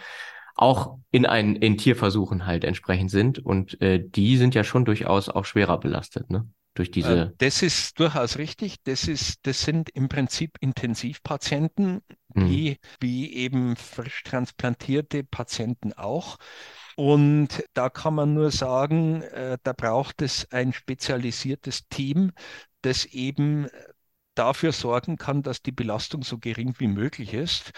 [0.56, 5.30] auch in einen in Tierversuchen halt entsprechend sind und äh, die sind ja schon durchaus
[5.30, 6.48] auch schwerer belastet, ne?
[6.76, 7.20] Durch diese.
[7.20, 8.84] Äh, das ist durchaus richtig.
[8.84, 12.02] Das ist, das sind im Prinzip Intensivpatienten,
[12.34, 12.50] mhm.
[12.50, 16.38] wie, wie eben frisch transplantierte Patienten auch.
[16.96, 22.32] Und da kann man nur sagen, äh, da braucht es ein spezialisiertes Team,
[22.82, 23.68] das eben
[24.36, 27.72] dafür sorgen kann, dass die Belastung so gering wie möglich ist.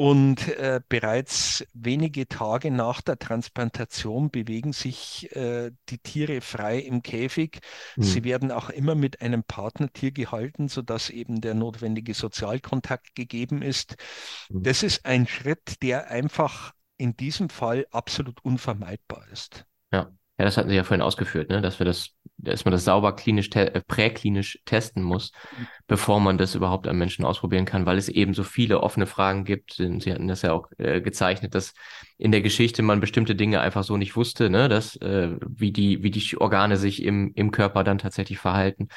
[0.00, 7.02] Und äh, bereits wenige Tage nach der Transplantation bewegen sich äh, die Tiere frei im
[7.02, 7.58] Käfig.
[7.96, 8.02] Mhm.
[8.04, 13.96] Sie werden auch immer mit einem Partnertier gehalten, sodass eben der notwendige Sozialkontakt gegeben ist.
[14.50, 14.62] Mhm.
[14.62, 19.64] Das ist ein Schritt, der einfach in diesem Fall absolut unvermeidbar ist.
[19.92, 20.12] Ja.
[20.38, 21.60] Ja, das hatten Sie ja vorhin ausgeführt, ne?
[21.60, 25.32] dass wir das, dass man das sauber klinisch, te äh, präklinisch testen muss,
[25.86, 29.44] bevor man das überhaupt am Menschen ausprobieren kann, weil es eben so viele offene Fragen
[29.44, 29.74] gibt.
[29.74, 31.74] Sie hatten das ja auch äh, gezeichnet, dass
[32.16, 34.68] in der Geschichte man bestimmte Dinge einfach so nicht wusste, ne?
[34.68, 38.88] dass äh, wie die, wie die Organe sich im, im Körper dann tatsächlich verhalten.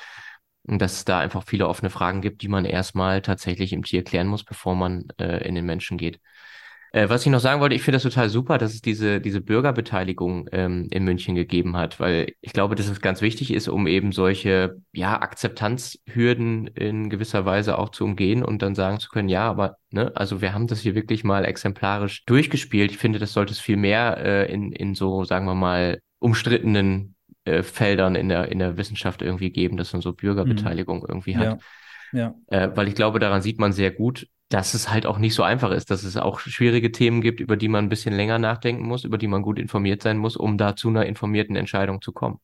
[0.63, 4.04] Und dass es da einfach viele offene Fragen gibt, die man erstmal tatsächlich im Tier
[4.04, 6.19] klären muss, bevor man äh, in den Menschen geht.
[6.93, 9.39] Äh, was ich noch sagen wollte, ich finde das total super, dass es diese, diese
[9.39, 13.87] Bürgerbeteiligung ähm, in München gegeben hat, weil ich glaube, dass es ganz wichtig ist, um
[13.87, 19.29] eben solche ja, Akzeptanzhürden in gewisser Weise auch zu umgehen und dann sagen zu können,
[19.29, 22.91] ja, aber ne, also wir haben das hier wirklich mal exemplarisch durchgespielt.
[22.91, 27.15] Ich finde, das sollte es viel mehr äh, in, in so, sagen wir mal, umstrittenen
[27.45, 31.05] äh, Feldern in der, in der Wissenschaft irgendwie geben, dass man so Bürgerbeteiligung mhm.
[31.07, 31.45] irgendwie hat.
[31.45, 31.57] Ja.
[32.12, 32.36] Ja.
[32.47, 35.43] Äh, weil ich glaube, daran sieht man sehr gut, dass es halt auch nicht so
[35.43, 38.84] einfach ist, dass es auch schwierige Themen gibt, über die man ein bisschen länger nachdenken
[38.84, 42.12] muss, über die man gut informiert sein muss, um da zu einer informierten Entscheidung zu
[42.12, 42.39] kommen.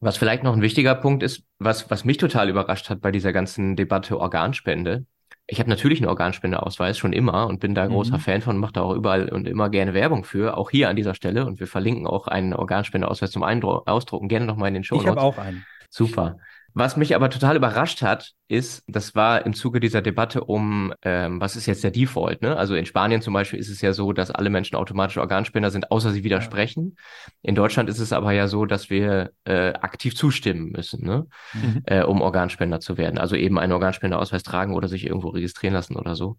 [0.00, 3.32] Was vielleicht noch ein wichtiger Punkt ist, was, was mich total überrascht hat bei dieser
[3.32, 5.06] ganzen Debatte Organspende.
[5.46, 8.20] Ich habe natürlich einen Organspendeausweis schon immer und bin da großer mhm.
[8.20, 11.14] Fan von, mache da auch überall und immer gerne Werbung für, auch hier an dieser
[11.14, 11.44] Stelle.
[11.44, 15.04] Und wir verlinken auch einen Organspendeausweis zum Eindru Ausdrucken, gerne nochmal in den Show Notes.
[15.04, 15.66] Ich habe auch einen.
[15.90, 16.38] Super.
[16.76, 21.40] Was mich aber total überrascht hat, ist, das war im Zuge dieser Debatte um, ähm,
[21.40, 22.42] was ist jetzt der Default?
[22.42, 22.56] Ne?
[22.56, 25.92] Also in Spanien zum Beispiel ist es ja so, dass alle Menschen automatisch Organspender sind,
[25.92, 26.96] außer sie widersprechen.
[27.42, 31.28] In Deutschland ist es aber ja so, dass wir äh, aktiv zustimmen müssen, ne?
[31.52, 31.82] Mhm.
[31.86, 33.18] Äh, um Organspender zu werden.
[33.18, 36.38] Also eben einen Organspenderausweis tragen oder sich irgendwo registrieren lassen oder so.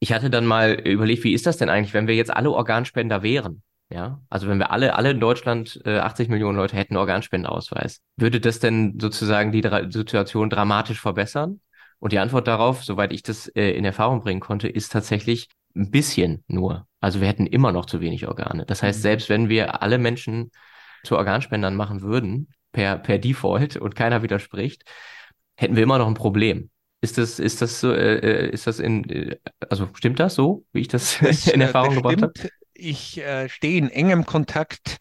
[0.00, 3.22] Ich hatte dann mal überlegt, wie ist das denn eigentlich, wenn wir jetzt alle Organspender
[3.22, 3.62] wären?
[3.92, 8.40] Ja, also wenn wir alle, alle in Deutschland, äh, 80 Millionen Leute hätten Organspendeausweis, würde
[8.40, 11.60] das denn sozusagen die Dra Situation dramatisch verbessern?
[11.98, 15.90] Und die Antwort darauf, soweit ich das äh, in Erfahrung bringen konnte, ist tatsächlich ein
[15.90, 16.86] bisschen nur.
[17.00, 18.64] Also wir hätten immer noch zu wenig Organe.
[18.64, 19.02] Das heißt, mhm.
[19.02, 20.50] selbst wenn wir alle Menschen
[21.04, 24.84] zu Organspendern machen würden, per, per Default und keiner widerspricht,
[25.56, 26.70] hätten wir immer noch ein Problem.
[27.02, 29.36] Ist das, ist das so, äh, äh ist das in, äh,
[29.68, 32.32] also stimmt das so, wie ich das, das in Erfahrung gebracht habe?
[32.80, 34.98] Ich äh, stehe in engem Kontakt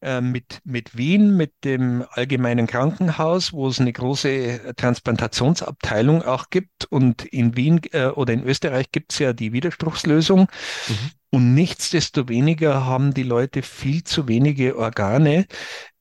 [0.00, 6.84] äh, mit, mit Wien, mit dem Allgemeinen Krankenhaus, wo es eine große Transplantationsabteilung auch gibt.
[6.90, 10.40] Und in Wien äh, oder in Österreich gibt es ja die Widerspruchslösung.
[10.40, 11.10] Mhm.
[11.30, 15.46] Und nichtsdestoweniger haben die Leute viel zu wenige Organe.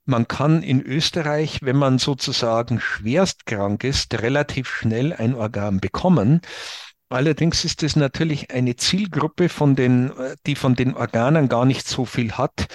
[0.06, 6.42] Man kann in Österreich, wenn man sozusagen schwerst krank ist, relativ schnell ein Organ bekommen.
[7.14, 10.12] Allerdings ist es natürlich eine Zielgruppe, von den,
[10.48, 12.66] die von den Organen gar nicht so viel hat,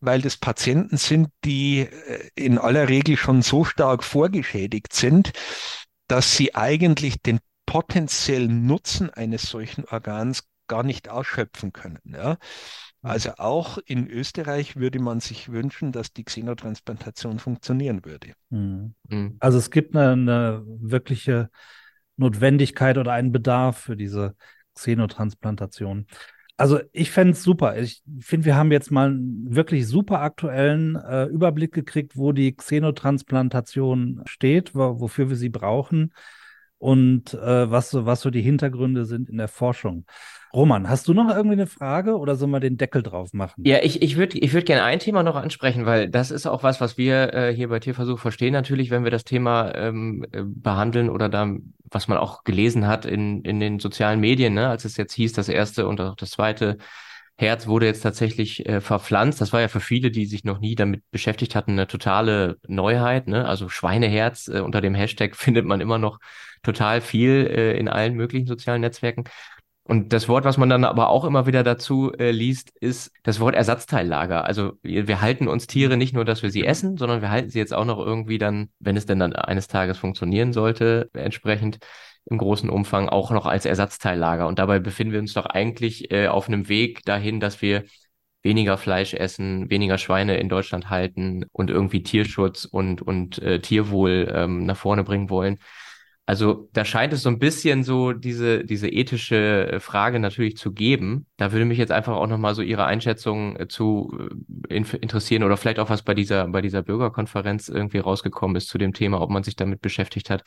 [0.00, 5.32] weil das Patienten sind, die äh, in aller Regel schon so stark vorgeschädigt sind,
[6.08, 12.00] dass sie eigentlich den potenziellen Nutzen eines solchen Organs gar nicht ausschöpfen können.
[12.04, 12.30] Ja?
[12.30, 12.36] Mhm.
[13.10, 18.32] Also auch in Österreich würde man sich wünschen, dass die Xenotransplantation funktionieren würde.
[18.50, 18.96] Mhm.
[19.08, 19.36] mhm.
[19.38, 21.50] Also es gibt eine, eine wirkliche
[22.16, 24.36] Notwendigkeit oder einen Bedarf für diese
[24.74, 26.06] Xenotransplantation.
[26.56, 27.76] Also ich fände es super.
[27.78, 32.54] Ich finde, wir haben jetzt mal einen wirklich super aktuellen äh, Überblick gekriegt, wo die
[32.54, 36.12] Xenotransplantation steht, wo, wofür wir sie brauchen
[36.78, 40.04] und äh, was, so, was so die Hintergründe sind in der Forschung.
[40.54, 43.64] Roman, hast du noch irgendwie eine Frage oder sollen wir den Deckel drauf machen?
[43.66, 46.62] Ja, ich, ich würde ich würd gerne ein Thema noch ansprechen, weil das ist auch
[46.62, 50.42] was, was wir äh, hier bei Tierversuch verstehen natürlich, wenn wir das Thema ähm, äh,
[50.44, 51.48] behandeln oder da,
[51.90, 55.32] was man auch gelesen hat in, in den sozialen Medien, ne, als es jetzt hieß,
[55.32, 56.78] das erste und auch das zweite
[57.36, 59.40] Herz wurde jetzt tatsächlich äh, verpflanzt.
[59.40, 63.26] Das war ja für viele, die sich noch nie damit beschäftigt hatten, eine totale Neuheit.
[63.26, 63.44] Ne?
[63.44, 66.20] Also Schweineherz äh, unter dem Hashtag findet man immer noch
[66.64, 69.24] total viel äh, in allen möglichen sozialen Netzwerken.
[69.86, 73.38] Und das Wort, was man dann aber auch immer wieder dazu äh, liest, ist das
[73.38, 74.44] Wort Ersatzteillager.
[74.46, 77.50] Also wir, wir, halten uns Tiere nicht nur, dass wir sie essen, sondern wir halten
[77.50, 81.78] sie jetzt auch noch irgendwie dann, wenn es denn dann eines Tages funktionieren sollte, entsprechend
[82.24, 84.46] im großen Umfang auch noch als Ersatzteillager.
[84.46, 87.84] Und dabei befinden wir uns doch eigentlich äh, auf einem Weg dahin, dass wir
[88.42, 94.32] weniger Fleisch essen, weniger Schweine in Deutschland halten und irgendwie Tierschutz und, und äh, Tierwohl
[94.34, 95.58] ähm, nach vorne bringen wollen.
[96.26, 100.72] Also da scheint es so ein bisschen so diese, diese ethische äh, Frage natürlich zu
[100.72, 101.26] geben.
[101.36, 104.30] Da würde mich jetzt einfach auch nochmal so Ihre Einschätzung äh, zu
[104.70, 108.78] äh, interessieren oder vielleicht auch was bei dieser, bei dieser Bürgerkonferenz irgendwie rausgekommen ist zu
[108.78, 110.44] dem Thema, ob man sich damit beschäftigt hat.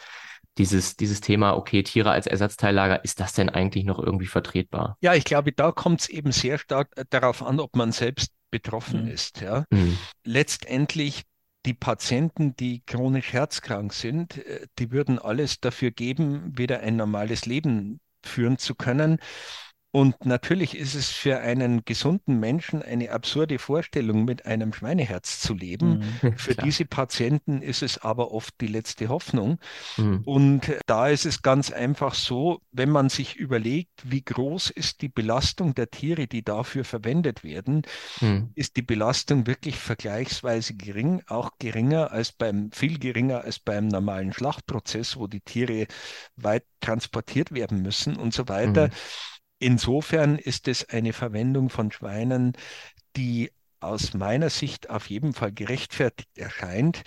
[0.58, 4.98] Dieses, dieses Thema, okay, Tiere als Ersatzteillager, ist das denn eigentlich noch irgendwie vertretbar?
[5.02, 9.04] Ja, ich glaube, da kommt es eben sehr stark darauf an, ob man selbst betroffen
[9.04, 9.12] mhm.
[9.12, 9.42] ist.
[9.42, 9.66] Ja.
[9.70, 9.96] Mhm.
[10.24, 11.24] Letztendlich
[11.68, 17.46] die Patienten, die chronisch herzkrank sind, äh, die würden alles dafür geben, wieder ein normales
[17.46, 19.20] Leben führen zu können.
[19.92, 25.54] Und natürlich ist es für einen gesunden Menschen eine absurde Vorstellung, mit einem Schweineherz zu
[25.54, 26.04] leben.
[26.22, 29.60] Mhm, für diese Patienten ist es aber oft die letzte Hoffnung.
[29.96, 30.22] Mhm.
[30.26, 35.10] Und da ist es ganz einfach so, wenn man sich überlegt, wie groß ist die
[35.10, 37.84] Belastung der Tiere, die dafür verwendet werden,
[38.20, 38.52] mhm.
[38.56, 44.34] ist die Belastung wirklich vergleichsweise gering, auch geringer als beim, viel geringer als beim normalen
[44.34, 45.88] Schlachtprozess, wo die Tiere
[46.36, 48.90] weit transportiert werden müssen und so weiter.
[49.60, 52.54] Insofern ist es eine Verwendung von Schweinen,
[53.16, 57.04] die aus meiner Sicht auf jeden Fall gerechtfertigt erscheint.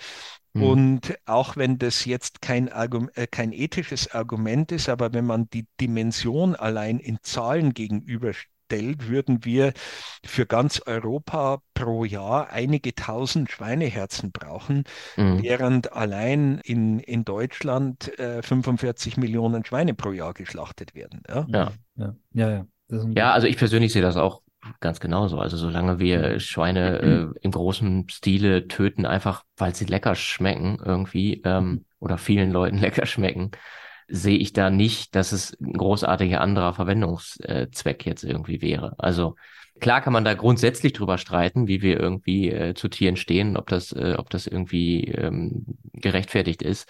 [0.53, 0.63] Mhm.
[0.63, 5.65] Und auch wenn das jetzt kein, äh, kein ethisches Argument ist, aber wenn man die
[5.79, 7.73] Dimension allein in Zahlen
[8.71, 9.73] gegenüberstellt, würden wir
[10.25, 14.83] für ganz Europa pro Jahr einige tausend Schweineherzen brauchen,
[15.17, 15.41] mhm.
[15.41, 21.21] während allein in, in Deutschland äh, 45 Millionen Schweine pro Jahr geschlachtet werden.
[21.27, 22.15] Ja, ja, ja.
[22.33, 22.65] ja, ja.
[23.15, 24.41] Ja, also ich persönlich sehe das auch
[24.79, 25.39] Ganz genauso.
[25.39, 26.39] Also solange wir.
[26.39, 26.99] Schweine
[27.33, 31.85] äh, im großen Stile töten, einfach weil sie lecker schmecken irgendwie ähm, mhm.
[31.97, 33.49] oder vielen Leuten lecker schmecken,
[34.11, 38.95] sehe ich da nicht, dass es ein großartiger anderer Verwendungszweck jetzt irgendwie wäre.
[38.97, 39.35] Also
[39.79, 43.69] klar kann man da grundsätzlich drüber streiten, wie wir irgendwie äh, zu Tieren stehen, ob
[43.69, 46.89] das, äh, ob das irgendwie ähm, gerechtfertigt ist.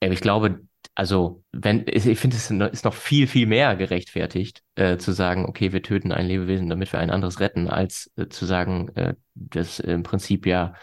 [0.00, 0.60] Aber ich glaube,
[0.94, 5.72] also wenn ich finde, es ist noch viel, viel mehr gerechtfertigt, äh, zu sagen, okay,
[5.72, 9.80] wir töten ein Lebewesen, damit wir ein anderes retten, als äh, zu sagen, äh, das
[9.80, 10.74] im Prinzip ja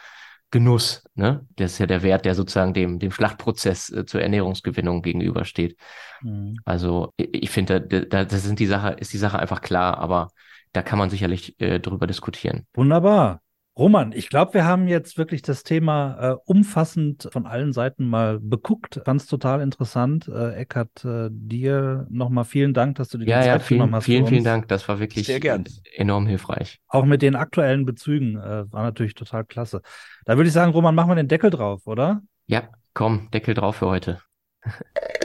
[0.52, 1.46] Genuss, ne?
[1.56, 5.78] Das ist ja der Wert, der sozusagen dem, dem Schlachtprozess äh, zur Ernährungsgewinnung gegenübersteht.
[6.22, 6.58] Mhm.
[6.66, 10.00] Also ich, ich finde, da, da das sind die Sache, ist die Sache einfach klar,
[10.00, 10.30] aber
[10.74, 12.66] da kann man sicherlich äh, drüber diskutieren.
[12.74, 13.42] Wunderbar.
[13.78, 18.40] Roman, ich glaube, wir haben jetzt wirklich das Thema äh, umfassend von allen Seiten mal
[18.40, 19.02] beguckt.
[19.06, 20.28] Ganz total interessant.
[20.28, 23.78] Äh, Eckart, äh, dir nochmal vielen Dank, dass du dir ja, die Zeit ja, vielen,
[23.78, 24.04] genommen hast.
[24.04, 24.68] Vielen, vielen Dank.
[24.68, 25.64] Das war wirklich Sehr gern.
[25.96, 26.80] enorm hilfreich.
[26.88, 29.82] Auch mit den aktuellen Bezügen äh, war natürlich total klasse.
[30.26, 32.22] Da würde ich sagen, Roman, machen wir den Deckel drauf, oder?
[32.48, 34.22] Ja, komm, Deckel drauf für heute.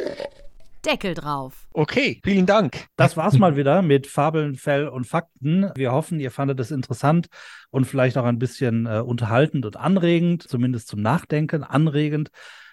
[0.84, 1.66] Deckel drauf.
[1.72, 2.86] Okay, vielen Dank.
[2.96, 5.70] Das war's mal wieder mit Fabeln, Fell und Fakten.
[5.74, 7.26] Wir hoffen, ihr fandet es interessant
[7.70, 12.30] und vielleicht auch ein bisschen äh, unterhaltend und anregend, zumindest zum Nachdenken anregend.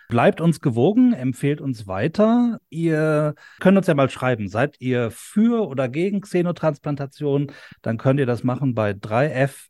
[0.09, 2.59] Bleibt uns gewogen, empfehlt uns weiter.
[2.69, 7.53] Ihr könnt uns ja mal schreiben, seid ihr für oder gegen Xenotransplantation?
[7.81, 9.69] Dann könnt ihr das machen bei 3f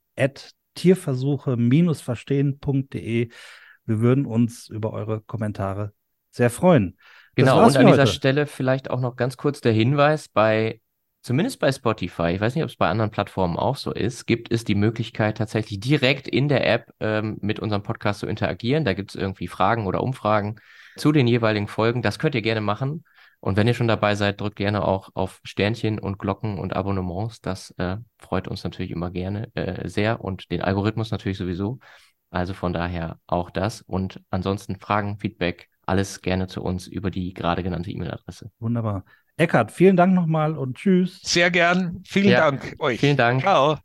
[0.75, 3.29] tierversuche-verstehen.de.
[3.85, 5.93] Wir würden uns über eure Kommentare
[6.31, 6.97] sehr freuen.
[7.36, 8.07] Genau, und an dieser heute.
[8.07, 10.82] Stelle vielleicht auch noch ganz kurz der Hinweis bei,
[11.21, 14.51] zumindest bei Spotify, ich weiß nicht, ob es bei anderen Plattformen auch so ist, gibt
[14.51, 18.84] es die Möglichkeit tatsächlich direkt in der App ähm, mit unserem Podcast zu interagieren.
[18.84, 20.59] Da gibt es irgendwie Fragen oder Umfragen
[20.97, 22.01] zu den jeweiligen Folgen.
[22.01, 23.05] Das könnt ihr gerne machen.
[23.39, 27.41] Und wenn ihr schon dabei seid, drückt gerne auch auf Sternchen und Glocken und Abonnements.
[27.41, 31.79] Das äh, freut uns natürlich immer gerne äh, sehr und den Algorithmus natürlich sowieso.
[32.29, 33.82] Also von daher auch das.
[33.82, 38.49] Und ansonsten Fragen, Feedback, alles gerne zu uns über die gerade genannte E-Mail-Adresse.
[38.59, 39.03] Wunderbar.
[39.35, 41.19] Eckart, vielen Dank nochmal und tschüss.
[41.21, 42.01] Sehr gern.
[42.05, 42.99] Vielen ja, Dank euch.
[42.99, 43.41] Vielen Dank.
[43.41, 43.77] Ciao.